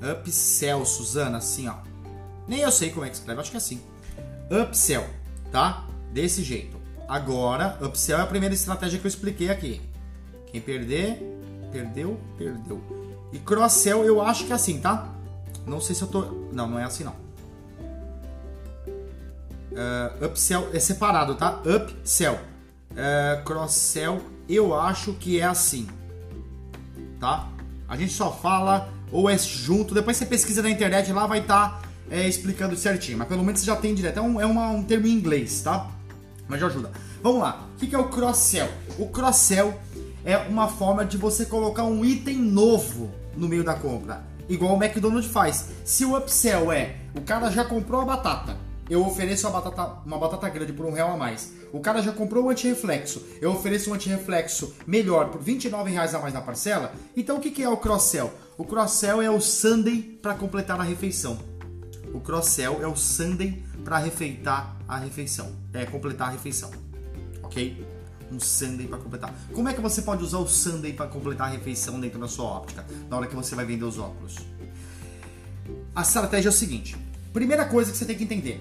[0.00, 1.74] Upsell, Suzana, assim, ó.
[2.48, 3.82] Nem eu sei como é que escreve, acho que é assim.
[4.50, 5.06] Upsell,
[5.50, 5.86] tá?
[6.12, 6.76] Desse jeito.
[7.08, 9.82] Agora, upsell é a primeira estratégia que eu expliquei aqui.
[10.46, 11.22] Quem perder,
[11.70, 12.82] perdeu, perdeu.
[13.32, 15.08] E cross-sell eu acho que é assim, tá?
[15.66, 16.22] Não sei se eu tô...
[16.52, 17.14] Não, não é assim não.
[19.72, 21.62] Uh, upsell é separado, tá?
[21.64, 22.38] Upsell
[22.96, 25.86] é, cross-sell, eu acho que é assim,
[27.18, 27.48] tá?
[27.88, 31.80] A gente só fala ou é junto, depois você pesquisa na internet lá vai estar
[31.80, 34.68] tá, é, explicando certinho, mas pelo menos você já tem direto, é um, é uma,
[34.68, 35.90] um termo em inglês, tá?
[36.48, 36.90] Mas já ajuda.
[37.22, 38.68] Vamos lá, o que é o cross-sell?
[38.98, 39.74] O cross-sell
[40.24, 44.82] é uma forma de você colocar um item novo no meio da compra, igual o
[44.82, 45.68] McDonald's faz.
[45.84, 48.56] Se o upsell é, o cara já comprou a batata,
[48.92, 51.50] eu ofereço uma batata, uma batata grande por um real a mais.
[51.72, 56.18] O cara já comprou o antirreflexo, eu ofereço um antirreflexo melhor por 29 reais a
[56.18, 56.92] mais na parcela.
[57.16, 58.30] Então o que é o cross-sell?
[58.58, 61.38] O cross-sell é o Sunday para completar a refeição.
[62.12, 66.70] O cross-sell é o Sunday para refeitar a refeição, é completar a refeição,
[67.42, 67.86] ok?
[68.30, 69.34] Um Sunday para completar.
[69.54, 72.44] Como é que você pode usar o Sunday para completar a refeição dentro da sua
[72.44, 74.36] óptica, na hora que você vai vender os óculos?
[75.94, 76.94] A estratégia é o seguinte:
[77.32, 78.60] Primeira coisa que você tem que entender: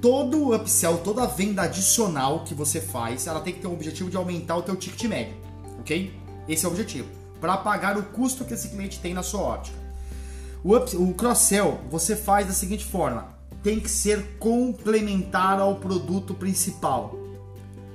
[0.00, 4.16] todo upsell, toda venda adicional que você faz, ela tem que ter o objetivo de
[4.16, 5.34] aumentar o teu ticket médio,
[5.80, 6.12] ok?
[6.48, 7.08] Esse é o objetivo,
[7.40, 9.76] para pagar o custo que esse cliente tem na sua ótica.
[10.62, 13.28] O, o cross-sell você faz da seguinte forma:
[13.62, 17.16] tem que ser complementar ao produto principal.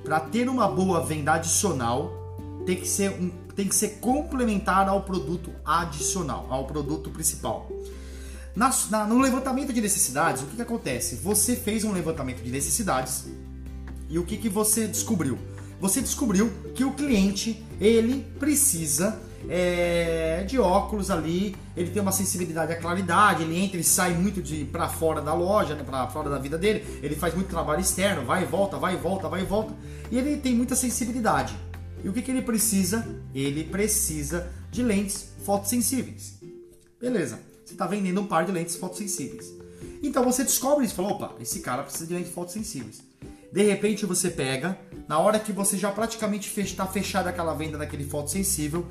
[0.04, 2.10] Para ter uma boa venda adicional,
[2.66, 7.70] tem que ser um, tem que ser complementar ao produto adicional, ao produto principal.
[8.54, 11.16] Na, na, no levantamento de necessidades, o que, que acontece?
[11.16, 13.26] Você fez um levantamento de necessidades
[14.10, 15.38] e o que, que você descobriu?
[15.80, 22.72] Você descobriu que o cliente ele precisa é, de óculos ali, ele tem uma sensibilidade
[22.72, 26.28] à claridade, ele entra e sai muito de para fora da loja, né, para fora
[26.28, 29.40] da vida dele, ele faz muito trabalho externo, vai e volta, vai e volta, vai
[29.40, 29.74] e volta,
[30.10, 31.56] e ele tem muita sensibilidade.
[32.04, 33.08] E o que, que ele precisa?
[33.34, 36.38] Ele precisa de lentes fotossensíveis.
[37.00, 39.52] Beleza você está vendendo um par de lentes fotossensíveis.
[40.02, 43.02] Então você descobre isso, fala, opa, esse cara precisa de lentes fotossensíveis.
[43.50, 48.04] De repente você pega, na hora que você já praticamente está fechada aquela venda daquele
[48.04, 48.86] fotossensível,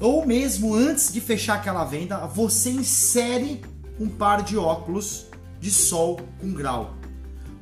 [0.00, 3.62] ou mesmo antes de fechar aquela venda, você insere
[3.98, 5.26] um par de óculos
[5.60, 6.94] de sol com grau.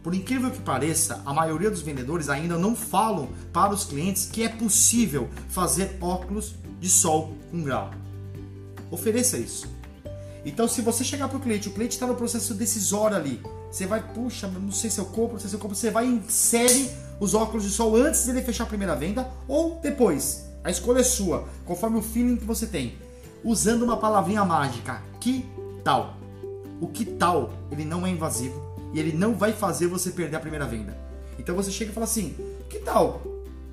[0.02, 4.42] Por incrível que pareça, a maioria dos vendedores ainda não falam para os clientes que
[4.42, 7.90] é possível fazer óculos de sol com grau.
[8.90, 9.71] Ofereça isso.
[10.44, 13.86] Então, se você chegar para o cliente, o cliente está no processo decisório ali, você
[13.86, 16.10] vai, puxa, não sei se eu compro, não sei se eu compro, você vai e
[16.10, 20.46] insere os óculos de sol antes dele fechar a primeira venda ou depois.
[20.64, 22.96] A escolha é sua, conforme o feeling que você tem.
[23.44, 25.46] Usando uma palavrinha mágica, que
[25.84, 26.16] tal?
[26.80, 28.60] O que tal, ele não é invasivo
[28.92, 30.96] e ele não vai fazer você perder a primeira venda.
[31.38, 32.34] Então você chega e fala assim:
[32.68, 33.22] que tal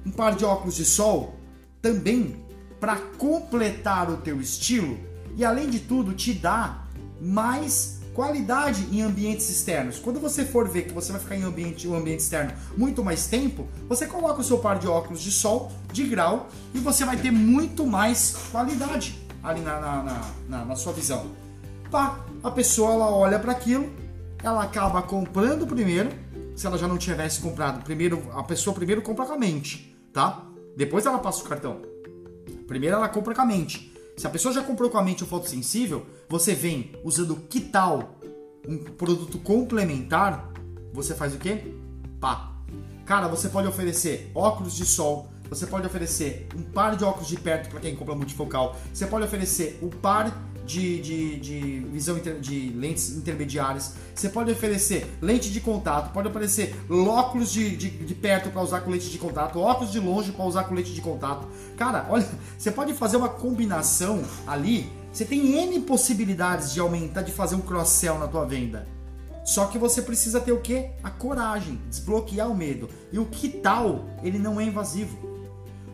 [0.05, 1.35] um par de óculos de sol
[1.81, 2.43] também
[2.79, 4.97] para completar o teu estilo
[5.39, 6.83] e além de tudo te dá
[7.21, 9.97] mais qualidade em ambientes externos.
[9.97, 13.27] Quando você for ver que você vai ficar em ambiente, um ambiente externo muito mais
[13.27, 17.15] tempo, você coloca o seu par de óculos de sol, de grau, e você vai
[17.15, 21.27] ter muito mais qualidade ali na, na, na, na, sua visão.
[21.89, 23.89] Pá, a pessoa ela olha para aquilo,
[24.43, 26.09] ela acaba comprando primeiro,
[26.53, 30.43] se ela já não tivesse comprado, primeiro a pessoa primeiro compra com a mente, tá?
[30.75, 31.81] Depois ela passa o cartão.
[32.67, 33.97] Primeiro ela compra com a mente.
[34.19, 38.19] Se a pessoa já comprou com a mente o fotossensível, você vem usando que tal
[38.67, 40.51] um produto complementar,
[40.91, 41.73] você faz o quê?
[42.19, 42.51] Pá.
[43.05, 47.37] Cara, você pode oferecer óculos de sol, você pode oferecer um par de óculos de
[47.37, 50.37] perto para quem compra multifocal, você pode oferecer um par
[50.69, 53.95] de, de, de visão inter, de lentes intermediárias.
[54.13, 58.81] Você pode oferecer lente de contato, pode oferecer óculos de, de, de perto para usar
[58.81, 61.47] com lente de contato, óculos de longe para usar com lente de contato.
[61.75, 64.87] Cara, olha, você pode fazer uma combinação ali.
[65.11, 68.87] Você tem N possibilidades de aumentar, de fazer um cross-sell na tua venda.
[69.43, 70.85] Só que você precisa ter o que?
[71.01, 72.87] A coragem, desbloquear o medo.
[73.11, 75.17] E o que tal, ele não é invasivo.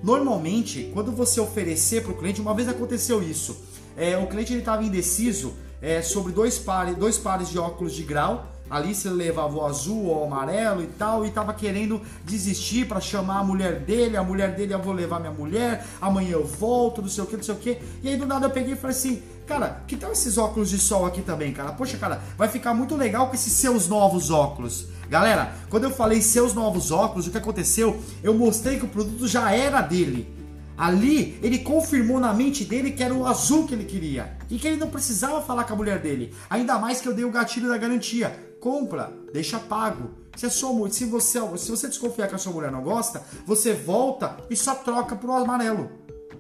[0.04, 4.84] Normalmente, quando você oferecer para o cliente, uma vez aconteceu isso é, o cliente estava
[4.84, 8.52] indeciso é, sobre dois pares, dois pares de óculos de grau.
[8.68, 13.00] Ali se levava o azul ou o amarelo e tal, e estava querendo desistir para
[13.00, 14.18] chamar a mulher dele.
[14.18, 17.38] A mulher dele, eu vou levar minha mulher, amanhã eu volto, não sei o que,
[17.38, 17.78] não sei o que.
[18.02, 20.80] E aí do nada eu peguei e falei assim: Cara, que tal esses óculos de
[20.80, 21.74] sol aqui também, cara?
[21.74, 24.88] Poxa, cara, vai ficar muito legal com esses seus novos óculos.
[25.08, 28.02] Galera, quando eu falei seus novos óculos, o que aconteceu?
[28.24, 30.35] Eu mostrei que o produto já era dele.
[30.78, 34.68] Ali, ele confirmou na mente dele que era o azul que ele queria e que
[34.68, 36.34] ele não precisava falar com a mulher dele.
[36.50, 38.58] Ainda mais que eu dei o gatilho da garantia.
[38.60, 40.12] Compra, deixa pago.
[40.36, 43.74] Se, a sua, se, você, se você desconfiar que a sua mulher não gosta, você
[43.74, 45.90] volta e só troca pro amarelo.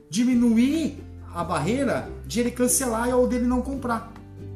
[0.09, 1.01] Diminuir
[1.33, 4.11] a barreira de ele cancelar ou dele não comprar.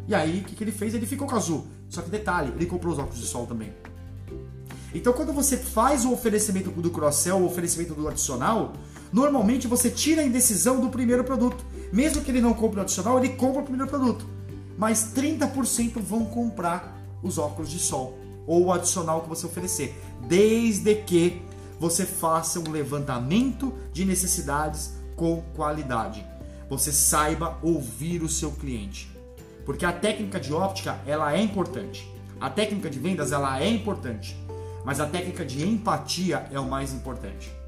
[0.08, 0.94] E aí, o que, que ele fez?
[0.94, 1.68] Ele ficou com azul.
[1.88, 3.74] Só que detalhe, ele comprou os óculos de sol também.
[4.94, 8.74] Então, quando você faz o oferecimento do cross-sell, o oferecimento do adicional,
[9.12, 11.66] normalmente você tira a indecisão do primeiro produto.
[11.92, 14.26] Mesmo que ele não compre o adicional, ele compra o primeiro produto.
[14.78, 18.18] Mas 30% vão comprar os óculos de sol
[18.48, 19.96] ou o adicional que você oferecer,
[20.28, 21.42] desde que
[21.80, 26.26] você faça um levantamento de necessidades com qualidade.
[26.70, 29.12] Você saiba ouvir o seu cliente.
[29.66, 32.10] Porque a técnica de óptica, ela é importante.
[32.40, 34.36] A técnica de vendas, ela é importante.
[34.84, 37.59] Mas a técnica de empatia é o mais importante.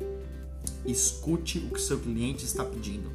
[0.86, 3.12] Escute o que seu cliente está pedindo.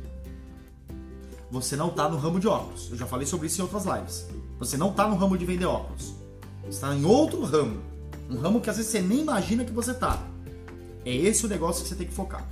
[1.50, 2.90] Você não está no ramo de óculos.
[2.90, 4.26] Eu já falei sobre isso em outras lives.
[4.58, 6.14] Você não está no ramo de vender óculos.
[6.62, 7.80] Você está em outro ramo.
[8.28, 10.22] Um ramo que às vezes você nem imagina que você está.
[11.04, 12.46] É esse o negócio que você tem que focar.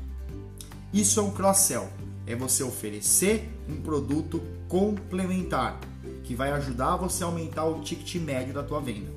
[0.92, 1.88] Isso é um cross-sell.
[2.26, 5.80] É você oferecer um produto complementar
[6.22, 9.12] que vai ajudar você a aumentar o ticket médio da tua venda.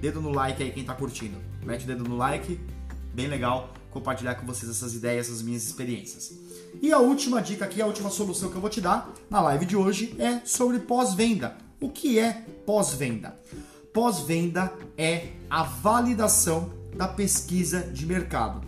[0.00, 1.36] Dedo no like aí quem está curtindo.
[1.62, 2.60] Mete o dedo no like,
[3.14, 6.32] bem legal compartilhar com vocês essas ideias, essas minhas experiências.
[6.82, 9.64] E a última dica aqui, a última solução que eu vou te dar na live
[9.64, 11.56] de hoje é sobre pós-venda.
[11.80, 13.34] O que é pós-venda?
[13.94, 18.60] Pós-venda é a validação da pesquisa de mercado.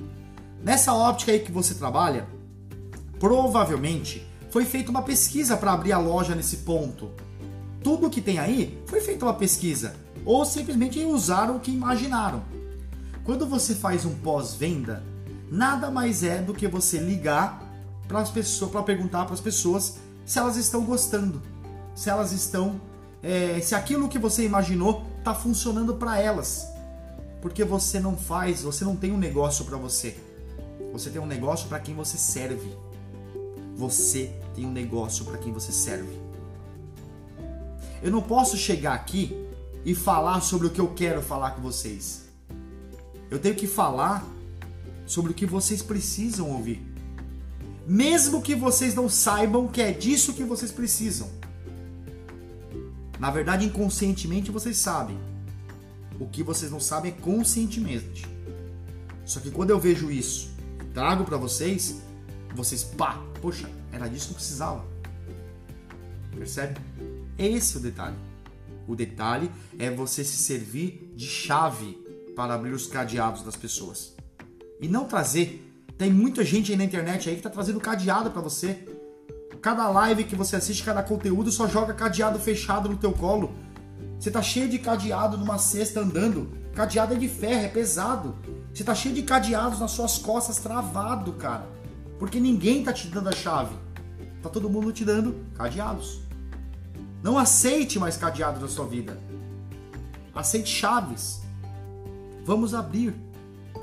[0.62, 2.26] Nessa óptica aí que você trabalha,
[3.20, 7.10] provavelmente foi feita uma pesquisa para abrir a loja nesse ponto.
[7.82, 12.42] Tudo que tem aí foi feita uma pesquisa, ou simplesmente usaram o que imaginaram.
[13.24, 15.02] Quando você faz um pós-venda,
[15.50, 17.62] nada mais é do que você ligar
[18.06, 21.42] para as pessoas, para perguntar para as pessoas se elas estão gostando,
[21.94, 22.80] se elas estão,
[23.22, 26.66] é, se aquilo que você imaginou está funcionando para elas,
[27.40, 30.16] porque você não faz, você não tem um negócio para você,
[30.92, 32.76] você tem um negócio para quem você serve.
[33.76, 36.20] Você tem um negócio para quem você serve.
[38.02, 39.36] Eu não posso chegar aqui
[39.84, 42.28] e falar sobre o que eu quero falar com vocês.
[43.30, 44.26] Eu tenho que falar
[45.08, 46.82] sobre o que vocês precisam ouvir.
[47.86, 51.28] Mesmo que vocês não saibam que é disso que vocês precisam.
[53.18, 55.18] Na verdade, inconscientemente vocês sabem.
[56.20, 58.26] O que vocês não sabem é conscientemente.
[59.24, 60.50] Só que quando eu vejo isso,
[60.92, 62.02] trago para vocês,
[62.54, 64.84] vocês, pá, poxa, era disso que eu precisava.
[66.36, 66.78] Percebe?
[67.38, 68.16] Esse é o detalhe.
[68.86, 71.96] O detalhe é você se servir de chave
[72.36, 74.17] para abrir os cadeados das pessoas.
[74.80, 75.64] E não trazer.
[75.96, 78.86] Tem muita gente aí na internet aí que tá trazendo cadeado para você.
[79.60, 83.52] Cada live que você assiste, cada conteúdo só joga cadeado fechado no teu colo.
[84.18, 86.48] Você tá cheio de cadeado numa cesta andando.
[86.74, 88.36] Cadeado é de ferro, é pesado.
[88.72, 91.66] Você tá cheio de cadeados nas suas costas travado, cara.
[92.18, 93.74] Porque ninguém tá te dando a chave.
[94.42, 96.20] Tá todo mundo te dando cadeados.
[97.22, 99.18] Não aceite mais cadeados na sua vida.
[100.34, 101.42] Aceite chaves.
[102.44, 103.14] Vamos abrir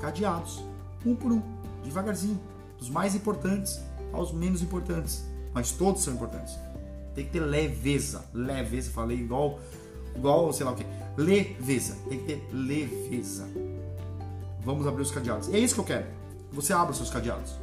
[0.00, 0.62] cadeados,
[1.04, 1.42] um por um,
[1.84, 2.40] devagarzinho,
[2.78, 3.80] dos mais importantes
[4.12, 6.54] aos menos importantes, mas todos são importantes.
[7.14, 9.58] Tem que ter leveza, leveza, falei igual,
[10.14, 10.86] igual, sei lá o que,
[11.16, 13.48] leveza, tem que ter leveza.
[14.64, 15.48] Vamos abrir os cadeados.
[15.48, 16.06] E é isso que eu quero.
[16.50, 17.54] Que você abra os seus cadeados.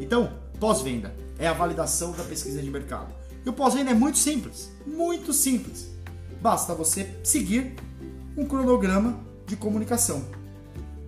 [0.00, 3.12] Então, pós-venda é a validação da pesquisa de mercado.
[3.44, 5.90] E o pós-venda é muito simples, muito simples.
[6.40, 7.74] Basta você seguir
[8.36, 10.24] um cronograma de comunicação.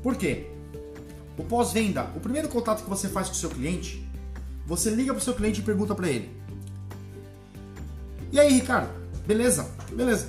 [0.02, 0.50] Por quê?
[1.36, 4.08] O pós-venda, o primeiro contato que você faz com o seu cliente,
[4.66, 6.30] você liga para o seu cliente e pergunta para ele:
[8.32, 8.88] E aí, Ricardo?
[9.26, 9.70] Beleza?
[9.92, 10.28] Beleza.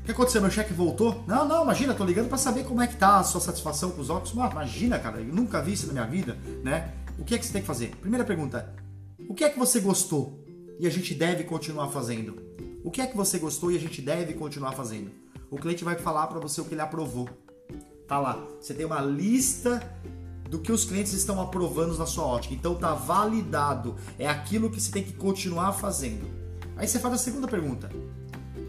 [0.00, 0.40] O que aconteceu?
[0.40, 1.24] Meu cheque voltou?
[1.26, 4.00] Não, não, imagina, tô ligando para saber como é que tá a sua satisfação com
[4.00, 4.32] os óculos.
[4.38, 6.92] Ah, imagina, cara, eu nunca vi isso na minha vida, né?
[7.18, 7.90] O que é que você tem que fazer?
[8.00, 8.72] Primeira pergunta:
[9.28, 10.44] O que é que você gostou
[10.78, 12.36] e a gente deve continuar fazendo?
[12.84, 15.10] O que é que você gostou e a gente deve continuar fazendo?
[15.50, 17.28] o cliente vai falar para você o que ele aprovou.
[18.06, 18.46] Tá lá.
[18.60, 19.82] Você tem uma lista
[20.48, 22.54] do que os clientes estão aprovando na sua ótica.
[22.54, 23.96] Então tá validado.
[24.18, 26.26] É aquilo que você tem que continuar fazendo.
[26.76, 27.90] Aí você faz a segunda pergunta.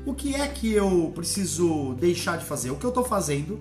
[0.06, 2.72] O que é que eu preciso deixar de fazer?
[2.72, 3.60] O que eu estou fazendo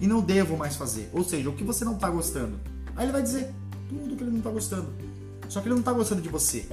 [0.00, 1.08] e não devo mais fazer?
[1.12, 2.60] Ou seja, o que você não está gostando?
[2.94, 3.52] Aí ele vai dizer
[3.88, 4.92] tudo que ele não está gostando.
[5.48, 6.66] Só que ele não está gostando de você.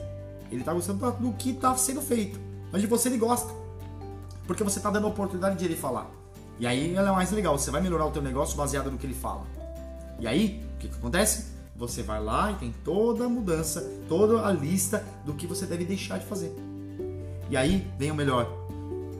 [0.51, 2.39] Ele está gostando do que está sendo feito.
[2.71, 3.61] Mas de você ele gosta
[4.45, 6.09] porque você está dando a oportunidade de ele falar.
[6.59, 9.05] E aí ela é mais legal, você vai melhorar o teu negócio baseado no que
[9.05, 9.60] ele fala.
[10.21, 11.47] E aí, o que, que acontece?
[11.75, 15.83] Você vai lá e tem toda a mudança, toda a lista do que você deve
[15.83, 16.55] deixar de fazer.
[17.49, 18.47] E aí vem o melhor.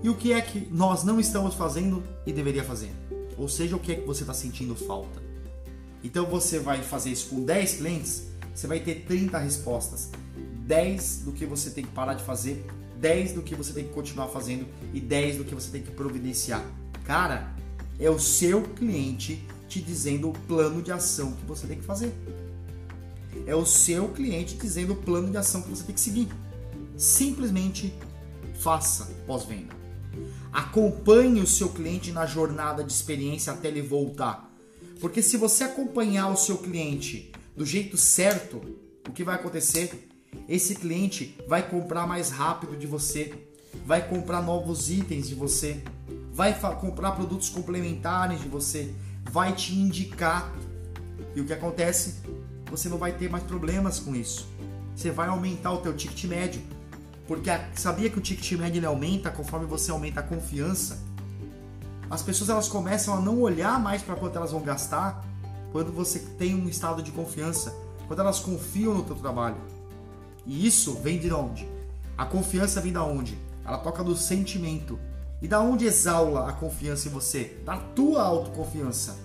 [0.03, 2.91] E o que é que nós não estamos fazendo e deveria fazer?
[3.35, 5.19] Ou seja, o que é que você está sentindo falta?
[6.03, 10.11] Então você vai fazer isso com 10 clientes, você vai ter 30 respostas.
[10.67, 12.63] 10 do que você tem que parar de fazer
[12.97, 15.89] 10 do que você tem que continuar fazendo e 10 do que você tem que
[15.89, 16.63] providenciar.
[17.03, 17.51] Cara,
[17.99, 22.13] é o seu cliente te dizendo o plano de ação que você tem que fazer.
[23.47, 26.27] É o seu cliente dizendo o plano de ação que você tem que seguir.
[26.97, 27.93] Simplesmente
[28.59, 29.73] faça pós-venda.
[30.51, 34.53] Acompanhe o seu cliente na jornada de experiência até ele voltar.
[34.99, 38.61] Porque se você acompanhar o seu cliente do jeito certo,
[39.07, 40.09] o que vai acontecer
[40.49, 43.33] esse cliente vai comprar mais rápido de você,
[43.85, 45.81] vai comprar novos itens de você,
[46.33, 48.93] vai comprar produtos complementares de você,
[49.29, 50.51] vai te indicar.
[51.35, 52.15] E o que acontece?
[52.69, 54.47] Você não vai ter mais problemas com isso.
[54.95, 56.61] Você vai aumentar o teu ticket médio.
[57.27, 60.99] Porque sabia que o ticket médio aumenta conforme você aumenta a confiança?
[62.09, 65.25] As pessoas elas começam a não olhar mais para quanto elas vão gastar
[65.71, 67.73] quando você tem um estado de confiança,
[68.07, 69.55] quando elas confiam no teu trabalho.
[70.45, 71.65] E isso vem de onde?
[72.17, 73.37] A confiança vem da onde?
[73.63, 74.99] Ela toca do sentimento.
[75.41, 77.57] E da onde exala a confiança em você?
[77.65, 79.17] Da tua autoconfiança.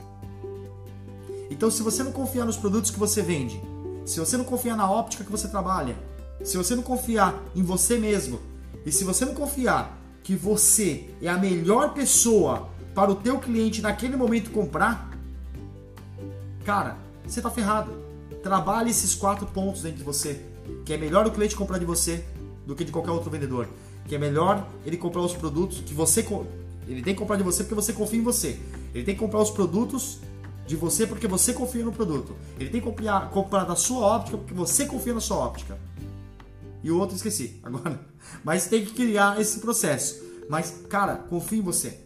[1.50, 3.60] Então, se você não confiar nos produtos que você vende,
[4.04, 5.96] se você não confiar na óptica que você trabalha,
[6.42, 8.40] se você não confiar em você mesmo,
[8.84, 13.82] e se você não confiar que você é a melhor pessoa para o teu cliente
[13.82, 15.10] naquele momento comprar,
[16.64, 16.96] cara,
[17.26, 17.92] você tá ferrado.
[18.42, 20.40] Trabalhe esses quatro pontos dentro de você
[20.84, 22.24] que é melhor o cliente comprar de você
[22.64, 23.68] do que de qualquer outro vendedor,
[24.06, 26.22] que é melhor ele comprar os produtos que você
[26.86, 28.58] ele tem que comprar de você porque você confia em você.
[28.94, 30.20] Ele tem que comprar os produtos
[30.66, 32.34] de você porque você confia no produto.
[32.58, 35.78] Ele tem que comprar, comprar da sua óptica porque você confia na sua óptica.
[36.82, 38.00] E o outro esqueci agora.
[38.44, 40.24] Mas tem que criar esse processo.
[40.48, 42.00] Mas, cara, confia em você.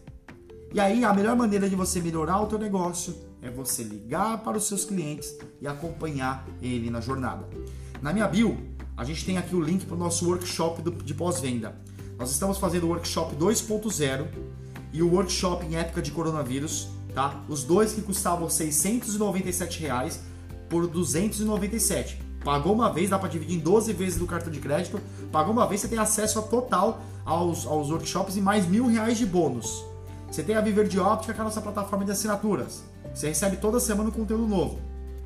[0.73, 4.57] E aí, a melhor maneira de você melhorar o teu negócio é você ligar para
[4.57, 7.47] os seus clientes e acompanhar ele na jornada.
[8.01, 8.57] Na minha bio,
[8.95, 11.75] a gente tem aqui o link para o nosso workshop de pós-venda.
[12.21, 14.27] Nós estamos fazendo o workshop 2.0
[14.93, 17.41] e o workshop em época de coronavírus, tá?
[17.49, 20.19] Os dois que custavam 697 reais
[20.69, 22.21] por 297.
[22.45, 25.01] Pagou uma vez, dá para dividir em 12 vezes do cartão de crédito.
[25.31, 29.17] Pagou uma vez, você tem acesso a total aos, aos workshops e mais mil reais
[29.17, 29.83] de bônus.
[30.29, 32.83] Você tem a Viver de Óptica, que é a nossa plataforma de assinaturas.
[33.15, 34.79] Você recebe toda semana um conteúdo novo.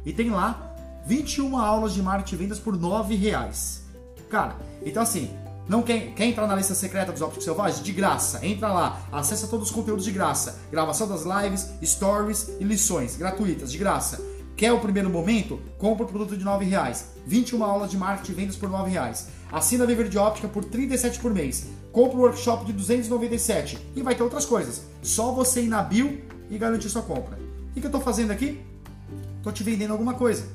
[0.06, 0.74] E tem lá
[1.06, 3.84] 21 aulas de marketing e vendas por 9 reais.
[4.30, 5.30] Cara, então assim,
[5.68, 7.84] Não quer, quer entrar na lista secreta dos Ópticos Selvagens?
[7.84, 8.46] De graça.
[8.46, 10.60] Entra lá, acessa todos os conteúdos de graça.
[10.72, 14.22] Gravação das lives, stories e lições gratuitas, de graça.
[14.56, 15.60] Quer o primeiro momento?
[15.78, 17.08] Compra o produto de R$ reais.
[17.26, 19.28] 21 aulas de marketing e vendas por R$ reais.
[19.52, 21.66] Assina a Viver de Óptica por 37 por mês.
[21.92, 24.84] Compra o workshop de 297 e vai ter outras coisas.
[25.02, 27.38] Só você ir na bio e garantir sua compra.
[27.72, 28.62] O que eu estou fazendo aqui?
[29.38, 30.46] Estou te vendendo alguma coisa.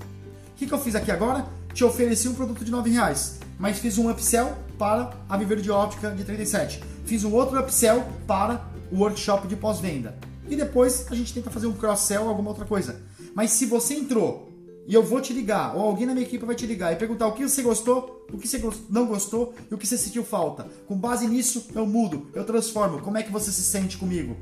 [0.52, 1.46] O que eu fiz aqui agora?
[1.74, 5.70] Te ofereci um produto de R$ reais, mas fiz um upsell para a Viver de
[5.70, 6.82] Óptica de 37.
[7.04, 10.18] Fiz um outro upsell para o workshop de pós-venda.
[10.48, 13.02] E depois a gente tenta fazer um cross-sell, alguma outra coisa.
[13.34, 14.50] Mas se você entrou
[14.86, 17.26] e eu vou te ligar, ou alguém na minha equipe vai te ligar e perguntar
[17.26, 20.66] o que você gostou, o que você não gostou e o que você sentiu falta.
[20.88, 23.02] Com base nisso, eu mudo, eu transformo.
[23.02, 24.38] Como é que você se sente comigo?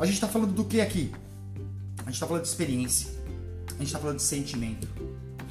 [0.00, 1.12] A gente está falando do que aqui?
[1.98, 3.08] A gente está falando de experiência.
[3.68, 4.88] A gente está falando de sentimento.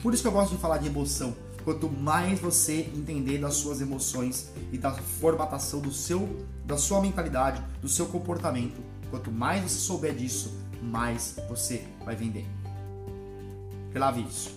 [0.05, 1.35] Por isso que eu gosto de falar de emoção.
[1.63, 7.59] Quanto mais você entender das suas emoções e da formatação do seu, da sua mentalidade,
[7.81, 8.79] do seu comportamento,
[9.09, 12.45] quanto mais você souber disso, mais você vai vender.
[13.91, 14.51] Grave isso.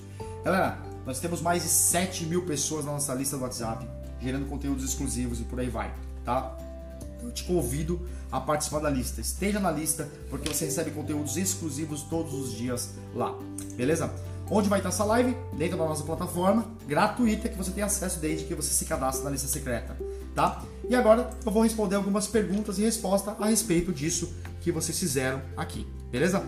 [0.45, 3.89] Galera, nós temos mais de 7 mil pessoas na nossa lista do WhatsApp,
[4.21, 5.95] gerando conteúdos exclusivos e por aí vai,
[6.27, 6.59] tá?
[7.23, 9.23] Eu te convido a participar da lista.
[9.23, 13.35] Esteja na lista, porque você recebe conteúdos exclusivos todos os dias lá.
[13.79, 14.13] Beleza?
[14.51, 15.37] Onde vai estar essa live?
[15.57, 19.31] Dentro da nossa plataforma, gratuita, que você tem acesso desde que você se cadastre na
[19.31, 19.97] lista secreta,
[20.35, 20.63] tá?
[20.89, 24.33] E agora eu vou responder algumas perguntas e respostas a respeito disso
[24.63, 26.43] que vocês fizeram aqui, beleza?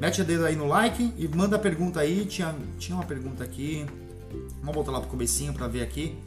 [0.00, 2.24] Mete o dedo aí no like e manda a pergunta aí.
[2.26, 3.86] Tinha, tinha uma pergunta aqui.
[4.60, 6.18] Vamos voltar lá pro comecinho para ver aqui.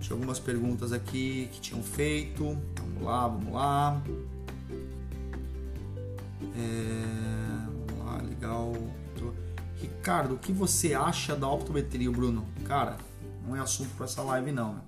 [0.00, 2.56] Tinha algumas perguntas aqui que tinham feito.
[2.80, 4.02] Vamos lá, vamos lá.
[6.56, 8.72] É, vamos lá, legal.
[9.80, 12.46] Ricardo, o que você acha da optometria, Bruno?
[12.64, 12.96] Cara,
[13.46, 14.80] não é assunto para essa live não, né?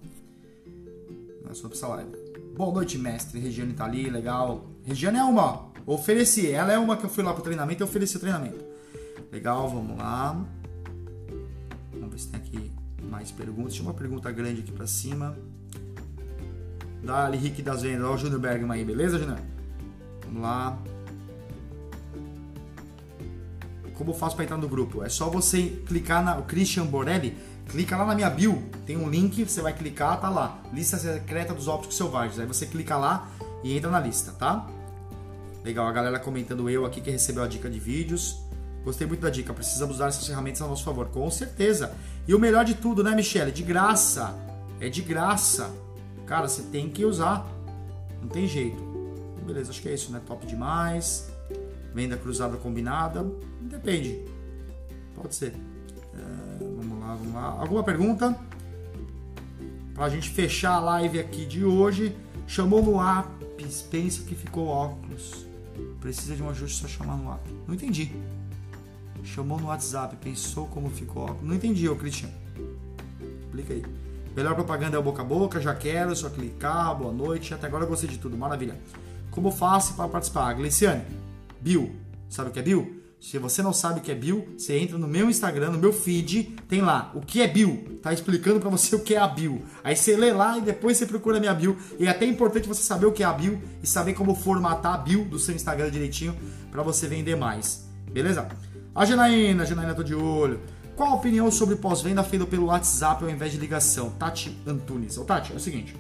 [1.43, 2.11] Não é assunto para essa live.
[2.57, 3.39] Boa noite, mestre.
[3.39, 4.67] Regiane tá ali, legal.
[4.85, 6.51] Regiane é uma, ofereci.
[6.51, 8.65] Ela é uma que eu fui lá pro treinamento e ofereci o treinamento.
[9.31, 10.45] Legal, vamos lá.
[11.93, 12.73] Vamos ver se tem aqui
[13.03, 13.75] mais perguntas.
[13.75, 15.39] Tinha uma pergunta grande aqui para cima.
[17.03, 18.05] Dali, Rick das Vendas.
[18.05, 19.39] Olha o Júnior Bergman aí, beleza, Júnior?
[20.27, 20.83] Vamos lá.
[24.01, 25.05] Como eu faço para entrar no grupo?
[25.05, 27.37] É só você clicar na Christian Borelli,
[27.69, 31.53] clica lá na minha bio, tem um link, você vai clicar, tá lá, lista secreta
[31.53, 32.41] dos ópticos selvagens.
[32.41, 33.29] Aí você clica lá
[33.63, 34.67] e entra na lista, tá?
[35.63, 38.41] Legal, a galera comentando eu aqui que recebeu a dica de vídeos.
[38.83, 41.93] Gostei muito da dica, precisamos usar essas ferramentas a nosso favor, com certeza.
[42.27, 43.53] E o melhor de tudo, né, Michele?
[43.53, 44.35] De graça.
[44.81, 45.71] É de graça.
[46.25, 47.47] Cara, você tem que usar.
[48.23, 48.83] Não tem jeito.
[49.47, 50.23] Beleza, acho que é isso, né?
[50.27, 51.31] Top demais.
[51.95, 53.27] Venda cruzada combinada.
[53.61, 54.25] Depende.
[55.15, 55.55] Pode ser.
[56.15, 57.45] É, vamos lá, vamos lá.
[57.61, 58.37] Alguma pergunta?
[59.95, 62.17] Pra gente fechar a live aqui de hoje.
[62.47, 65.47] Chamou no apps, pensa que ficou óculos.
[66.01, 67.49] Precisa de um ajuste, só chamar no app.
[67.67, 68.13] Não entendi.
[69.23, 71.43] Chamou no WhatsApp, pensou como ficou óculos.
[71.43, 72.31] Não entendi, ô Cristian.
[73.43, 73.85] Explica aí.
[74.35, 77.53] Melhor propaganda é o boca a boca, já quero, só clicar, boa noite.
[77.53, 78.79] Até agora eu gostei de tudo, maravilha.
[79.31, 80.53] Como faço para participar?
[80.55, 81.05] Gleiciane,
[81.61, 81.95] Bill.
[82.29, 83.01] Sabe o que é Bill?
[83.21, 85.93] Se você não sabe o que é Bill, você entra no meu Instagram, no meu
[85.93, 87.99] feed, tem lá o que é Bill.
[88.03, 89.63] Tá explicando para você o que é a Bill.
[89.85, 91.77] Aí você lê lá e depois você procura a minha Bill.
[91.99, 94.95] E é até importante você saber o que é a Bill e saber como formatar
[94.95, 96.35] a Bill do seu Instagram direitinho
[96.73, 97.85] para você vender mais.
[98.11, 98.49] Beleza?
[98.95, 100.61] A Janaína, a Janaína tô de olho.
[100.97, 104.11] Qual a opinião sobre pós-venda feito pelo WhatsApp ao invés de ligação?
[104.11, 105.19] Tati Antunes.
[105.19, 105.95] Ô Tati, é o seguinte.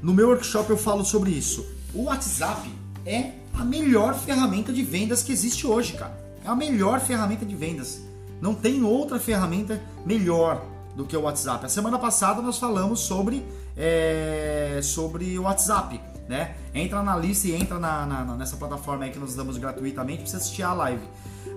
[0.00, 1.66] No meu workshop eu falo sobre isso.
[1.92, 2.68] O WhatsApp
[3.04, 6.18] é a melhor ferramenta de vendas que existe hoje, cara.
[6.44, 8.02] É a melhor ferramenta de vendas.
[8.40, 10.62] Não tem outra ferramenta melhor
[10.94, 11.64] do que o WhatsApp.
[11.64, 13.44] A semana passada nós falamos sobre,
[13.76, 16.56] é, sobre o WhatsApp, né?
[16.74, 20.30] Entra na lista e entra na, na, nessa plataforma aí que nós damos gratuitamente para
[20.30, 21.02] você assistir a live.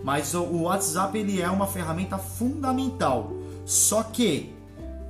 [0.03, 3.33] Mas o, o WhatsApp ele é uma ferramenta fundamental.
[3.65, 4.55] Só que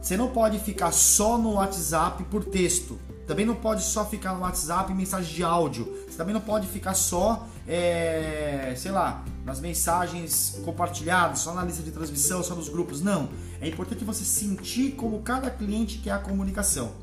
[0.01, 2.97] você não pode ficar só no WhatsApp por texto.
[3.28, 5.86] Também não pode só ficar no WhatsApp em mensagem de áudio.
[6.07, 11.84] Você também não pode ficar só, é, sei lá, nas mensagens compartilhadas, só na lista
[11.84, 13.01] de transmissão, só nos grupos.
[13.01, 13.28] Não.
[13.59, 16.93] É importante você sentir como cada cliente quer a comunicação.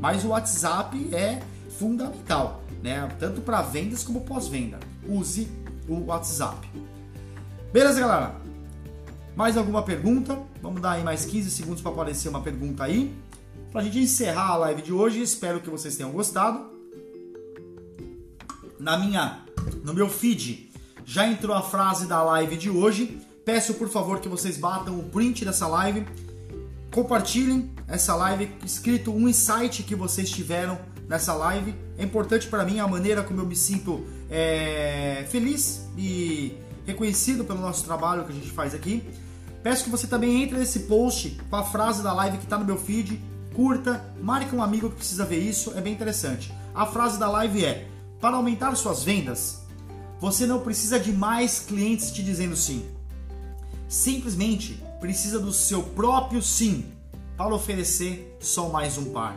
[0.00, 1.42] Mas o WhatsApp é
[1.78, 3.06] fundamental, né?
[3.18, 4.80] Tanto para vendas como pós-venda.
[5.06, 5.50] Use
[5.86, 6.66] o WhatsApp.
[7.70, 8.34] Beleza, galera?
[9.36, 10.38] Mais alguma pergunta?
[10.62, 13.14] Vamos dar aí mais 15 segundos para aparecer uma pergunta aí.
[13.74, 16.64] Para a gente encerrar a live de hoje, espero que vocês tenham gostado.
[18.78, 19.44] Na minha,
[19.82, 20.70] no meu feed
[21.04, 25.02] já entrou a frase da live de hoje, Peço por favor que vocês batam o
[25.02, 26.06] print dessa live,
[26.92, 31.74] compartilhem essa live, escrito um insight que vocês tiveram nessa live.
[31.98, 36.56] É importante para mim a maneira como eu me sinto é, feliz e
[36.86, 39.02] reconhecido pelo nosso trabalho que a gente faz aqui.
[39.64, 42.64] Peço que você também entre nesse post com a frase da live que está no
[42.64, 43.20] meu feed,
[43.54, 46.52] curta, marque um amigo que precisa ver isso, é bem interessante.
[46.74, 47.88] A frase da live é:
[48.20, 49.62] para aumentar suas vendas,
[50.20, 52.84] você não precisa de mais clientes te dizendo sim.
[53.88, 56.86] Simplesmente precisa do seu próprio sim
[57.36, 59.36] para oferecer só mais um par.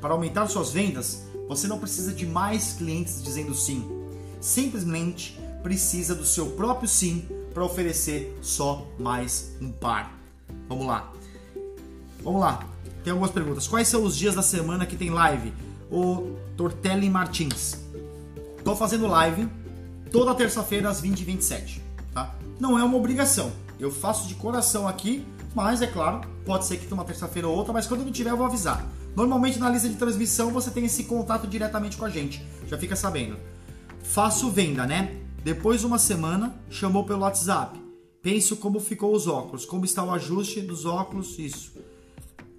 [0.00, 3.84] Para aumentar suas vendas, você não precisa de mais clientes dizendo sim.
[4.40, 10.16] Simplesmente precisa do seu próprio sim para oferecer só mais um par.
[10.68, 11.12] Vamos lá.
[12.22, 12.68] Vamos lá.
[13.02, 13.66] Tem algumas perguntas.
[13.66, 15.52] Quais são os dias da semana que tem live?
[15.90, 17.78] O Tortelli Martins.
[18.64, 19.48] Tô fazendo live
[20.10, 21.80] toda terça-feira às 20h27,
[22.12, 22.34] tá?
[22.58, 23.52] Não é uma obrigação.
[23.78, 25.24] Eu faço de coração aqui,
[25.54, 28.30] mas é claro, pode ser que tenha uma terça-feira ou outra, mas quando não tiver
[28.30, 28.84] eu vou avisar.
[29.14, 32.96] Normalmente na lista de transmissão você tem esse contato diretamente com a gente, já fica
[32.96, 33.36] sabendo.
[34.02, 35.16] Faço venda, né?
[35.44, 37.80] Depois de uma semana, chamou pelo WhatsApp.
[38.22, 41.72] Penso como ficou os óculos, como está o ajuste dos óculos, isso.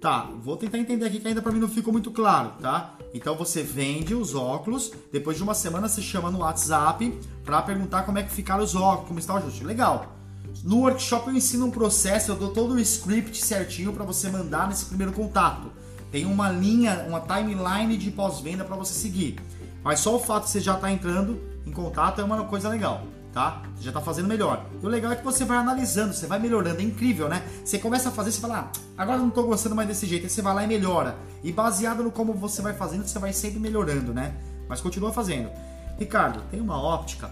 [0.00, 2.94] Tá, vou tentar entender aqui que ainda para mim não ficou muito claro, tá?
[3.12, 8.04] Então você vende os óculos, depois de uma semana você chama no WhatsApp para perguntar
[8.04, 9.62] como é que ficaram os óculos, como está o ajuste.
[9.62, 10.16] Legal.
[10.64, 14.68] No workshop eu ensino um processo, eu dou todo o script certinho para você mandar
[14.68, 15.70] nesse primeiro contato.
[16.10, 19.36] Tem uma linha, uma timeline de pós-venda para você seguir.
[19.84, 22.70] Mas só o fato de você já estar tá entrando em contato é uma coisa
[22.70, 23.02] legal,
[23.32, 23.62] tá?
[23.76, 24.64] Você já está fazendo melhor.
[24.82, 27.42] E o legal é que você vai analisando, você vai melhorando, é incrível, né?
[27.64, 30.30] Você começa a fazer, você fala, ah, agora não estou gostando mais desse jeito, aí
[30.30, 31.16] você vai lá e melhora.
[31.42, 34.34] E baseado no como você vai fazendo, você vai sempre melhorando, né?
[34.68, 35.50] Mas continua fazendo.
[35.98, 37.30] Ricardo, tem uma óptica,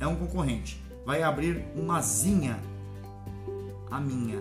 [0.00, 0.82] é um concorrente.
[1.04, 2.58] Vai abrir uma zinha,
[3.90, 4.38] a minha,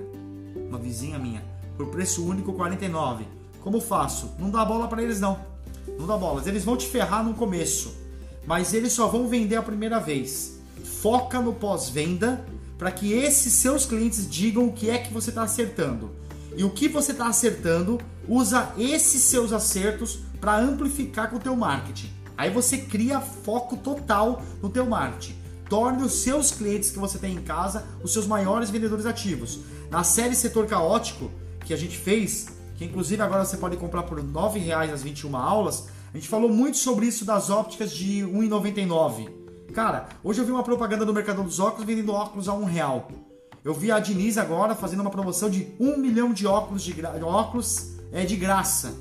[0.68, 1.43] uma vizinha minha,
[1.78, 3.26] por preço único 49.
[3.62, 4.34] Como faço?
[4.38, 5.39] Não dá bola para eles não.
[5.97, 6.41] Não dá bola.
[6.45, 8.08] Eles vão te ferrar no começo
[8.47, 10.57] mas eles só vão vender a primeira vez.
[10.84, 12.45] Foca no pós-venda
[12.78, 16.11] para que esses seus clientes digam o que é que você está acertando.
[16.55, 21.55] E o que você está acertando, usa esses seus acertos para amplificar com o teu
[21.55, 22.11] marketing.
[22.38, 25.36] Aí você cria foco total no teu marketing.
[25.69, 29.59] Torne os seus clientes que você tem em casa os seus maiores vendedores ativos.
[29.89, 31.32] Na série Setor Caótico,
[31.65, 32.47] que a gente fez,
[32.78, 36.49] que inclusive agora você pode comprar por R$ 9,00 as 21 aulas, a gente falou
[36.49, 39.47] muito sobre isso das ópticas de 1,99.
[39.78, 43.11] Cara, hoje eu vi uma propaganda no Mercado dos Óculos vendendo óculos a um real.
[43.63, 47.11] Eu vi a Diniz agora fazendo uma promoção de um milhão de óculos de gra...
[47.23, 48.95] óculos é de graça.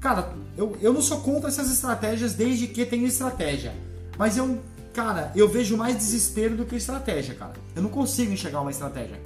[0.00, 3.72] Cara, eu, eu não sou contra essas estratégias desde que tenha estratégia.
[4.18, 4.58] Mas eu,
[4.92, 7.54] cara, eu vejo mais desespero do que estratégia, cara.
[7.76, 9.22] Eu não consigo enxergar uma estratégia.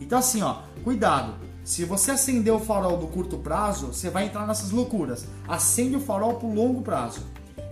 [0.00, 1.36] Então assim, ó, cuidado.
[1.62, 5.24] Se você acender o farol do curto prazo, você vai entrar nessas loucuras.
[5.46, 7.20] Acende o farol para o longo prazo.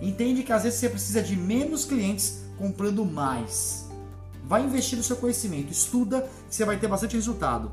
[0.01, 3.89] Entende que às vezes você precisa de menos clientes comprando mais.
[4.45, 7.71] Vai investir no seu conhecimento, estuda que você vai ter bastante resultado.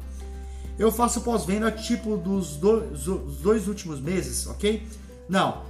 [0.79, 3.05] Eu faço pós-venda tipo dos dois,
[3.43, 4.87] dois últimos meses, ok?
[5.29, 5.63] Não,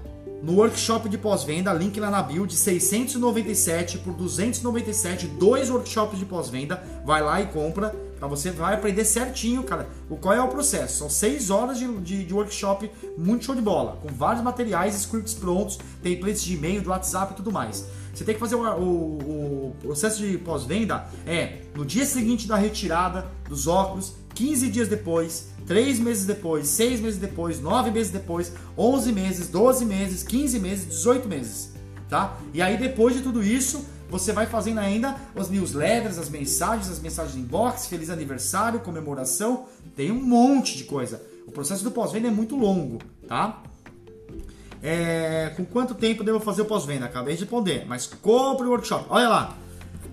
[0.42, 6.26] no workshop de pós-venda, link lá na bio, de 697 por 297, dois workshops de
[6.26, 10.48] pós-venda, vai lá e compra Pra você vai aprender certinho, cara, o qual é o
[10.48, 10.98] processo.
[10.98, 15.34] São seis horas de, de, de, workshop, muito show de bola, com vários materiais, scripts
[15.34, 17.86] prontos, templates de e-mail, do WhatsApp e tudo mais.
[18.18, 22.56] Você tem que fazer o, o, o processo de pós-venda é no dia seguinte da
[22.56, 28.52] retirada dos óculos, 15 dias depois, 3 meses depois, 6 meses depois, 9 meses depois,
[28.76, 31.72] 11 meses, 12 meses, 15 meses, 18 meses,
[32.10, 32.36] tá?
[32.52, 36.98] E aí depois de tudo isso, você vai fazendo ainda os newsletters, as mensagens, as
[36.98, 41.22] mensagens de inbox, feliz aniversário, comemoração, tem um monte de coisa.
[41.46, 42.98] O processo do pós-venda é muito longo,
[43.28, 43.62] tá?
[44.82, 47.06] É, com quanto tempo devo fazer o pós-venda?
[47.06, 49.06] Acabei de responder, mas compre o workshop.
[49.08, 49.54] Olha lá,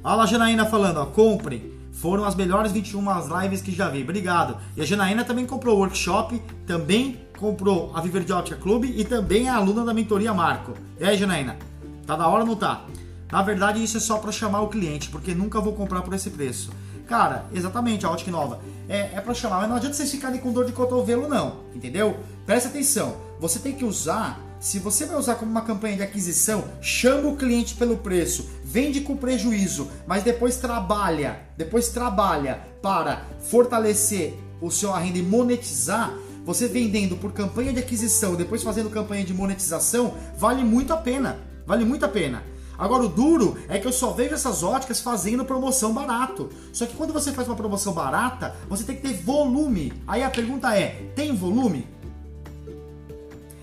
[0.03, 1.73] olha a Janaína falando, ó, compre.
[1.93, 3.03] Foram as melhores 21
[3.41, 4.03] lives que já vi.
[4.03, 4.57] Obrigado.
[4.75, 9.05] E a Janaína também comprou o workshop, também comprou a Viver de Ótica Clube e
[9.05, 10.73] também é aluna da mentoria Marco.
[10.99, 11.57] E aí, Janaína?
[12.05, 12.85] Tá da hora ou não tá?
[13.31, 16.29] Na verdade, isso é só para chamar o cliente, porque nunca vou comprar por esse
[16.29, 16.69] preço.
[17.07, 18.59] Cara, exatamente, a ótica nova.
[18.87, 21.57] É, é para chamar, mas não adianta vocês ficarem com dor de cotovelo, não.
[21.73, 22.19] Entendeu?
[22.45, 23.15] Presta atenção.
[23.39, 24.39] Você tem que usar.
[24.65, 28.99] Se você vai usar como uma campanha de aquisição, chama o cliente pelo preço, vende
[28.99, 36.67] com prejuízo, mas depois trabalha, depois trabalha para fortalecer o seu renda e monetizar, você
[36.67, 41.37] vendendo por campanha de aquisição, depois fazendo campanha de monetização, vale muito a pena.
[41.67, 42.41] Vale muito a pena.
[42.75, 46.49] Agora o duro é que eu só vejo essas óticas fazendo promoção barato.
[46.73, 49.93] Só que quando você faz uma promoção barata, você tem que ter volume.
[50.07, 51.87] Aí a pergunta é: tem volume?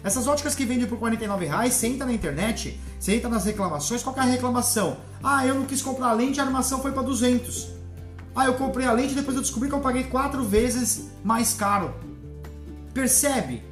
[0.05, 4.03] Essas óticas que vendem por 49 reais, você entra na internet, você entra nas reclamações,
[4.03, 4.97] qual é a reclamação?
[5.23, 7.69] Ah, eu não quis comprar a lente, a armação foi para 200.
[8.35, 11.95] Ah, eu comprei a lente depois eu descobri que eu paguei quatro vezes mais caro.
[12.93, 13.63] Percebe?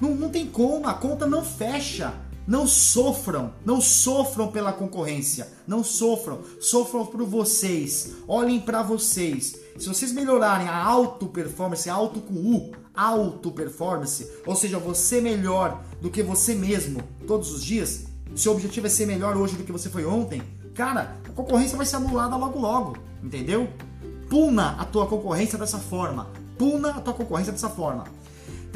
[0.00, 2.12] Não, não tem como, a conta não fecha.
[2.46, 8.12] Não sofram, não sofram pela concorrência, não sofram, sofram por vocês.
[8.28, 9.58] Olhem para vocês.
[9.76, 15.82] Se vocês melhorarem a auto performance, auto com U, auto performance, ou seja, você melhor
[16.00, 18.04] do que você mesmo todos os dias,
[18.36, 20.40] seu objetivo é ser melhor hoje do que você foi ontem,
[20.72, 23.68] cara, a concorrência vai ser anulada logo logo, entendeu?
[24.30, 26.30] Puna a tua concorrência dessa forma.
[26.56, 28.04] Puna a tua concorrência dessa forma.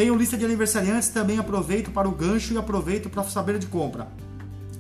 [0.01, 4.09] Tenho lista de aniversariantes, também aproveito para o gancho e aproveito para saber de compra.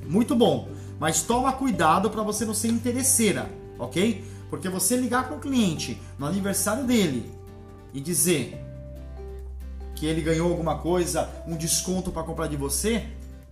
[0.07, 4.25] Muito bom, mas toma cuidado para você não ser interesseira, ok?
[4.49, 7.31] Porque você ligar para o cliente no aniversário dele
[7.93, 8.65] e dizer
[9.95, 13.05] que ele ganhou alguma coisa, um desconto para comprar de você,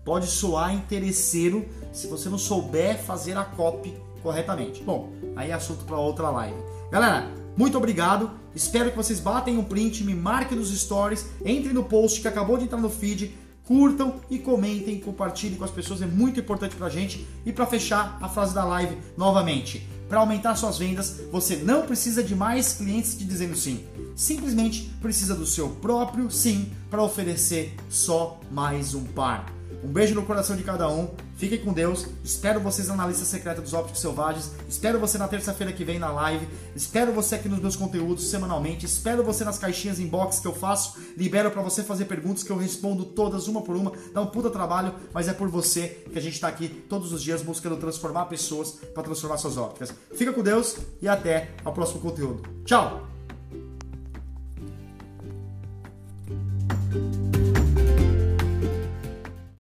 [0.03, 4.83] pode soar interesseiro se você não souber fazer a copy corretamente.
[4.83, 6.57] Bom, aí é assunto para outra live.
[6.91, 8.31] Galera, muito obrigado.
[8.55, 12.57] Espero que vocês batem um print, me marquem nos stories, entrem no post que acabou
[12.57, 13.35] de entrar no feed,
[13.65, 17.27] curtam e comentem, compartilhem com as pessoas, é muito importante pra gente.
[17.45, 22.23] E para fechar a frase da live novamente, para aumentar suas vendas, você não precisa
[22.23, 23.85] de mais clientes te dizendo sim.
[24.15, 29.58] Simplesmente precisa do seu próprio sim para oferecer só mais um par.
[29.83, 31.11] Um beijo no coração de cada um.
[31.37, 32.07] Fiquem com Deus.
[32.25, 34.51] Espero vocês na lista secreta dos Ópticos Selvagens.
[34.69, 36.49] Espero você na terça-feira que vem na live.
[36.75, 38.85] Espero você aqui nos meus conteúdos semanalmente.
[38.87, 40.99] Espero você nas caixinhas inbox que eu faço.
[41.16, 43.93] Libero para você fazer perguntas que eu respondo todas uma por uma.
[44.12, 47.23] Dá um puta trabalho, mas é por você que a gente tá aqui todos os
[47.23, 49.95] dias buscando transformar pessoas para transformar suas ópticas.
[50.14, 52.43] Fica com Deus e até ao próximo conteúdo.
[52.64, 53.09] Tchau!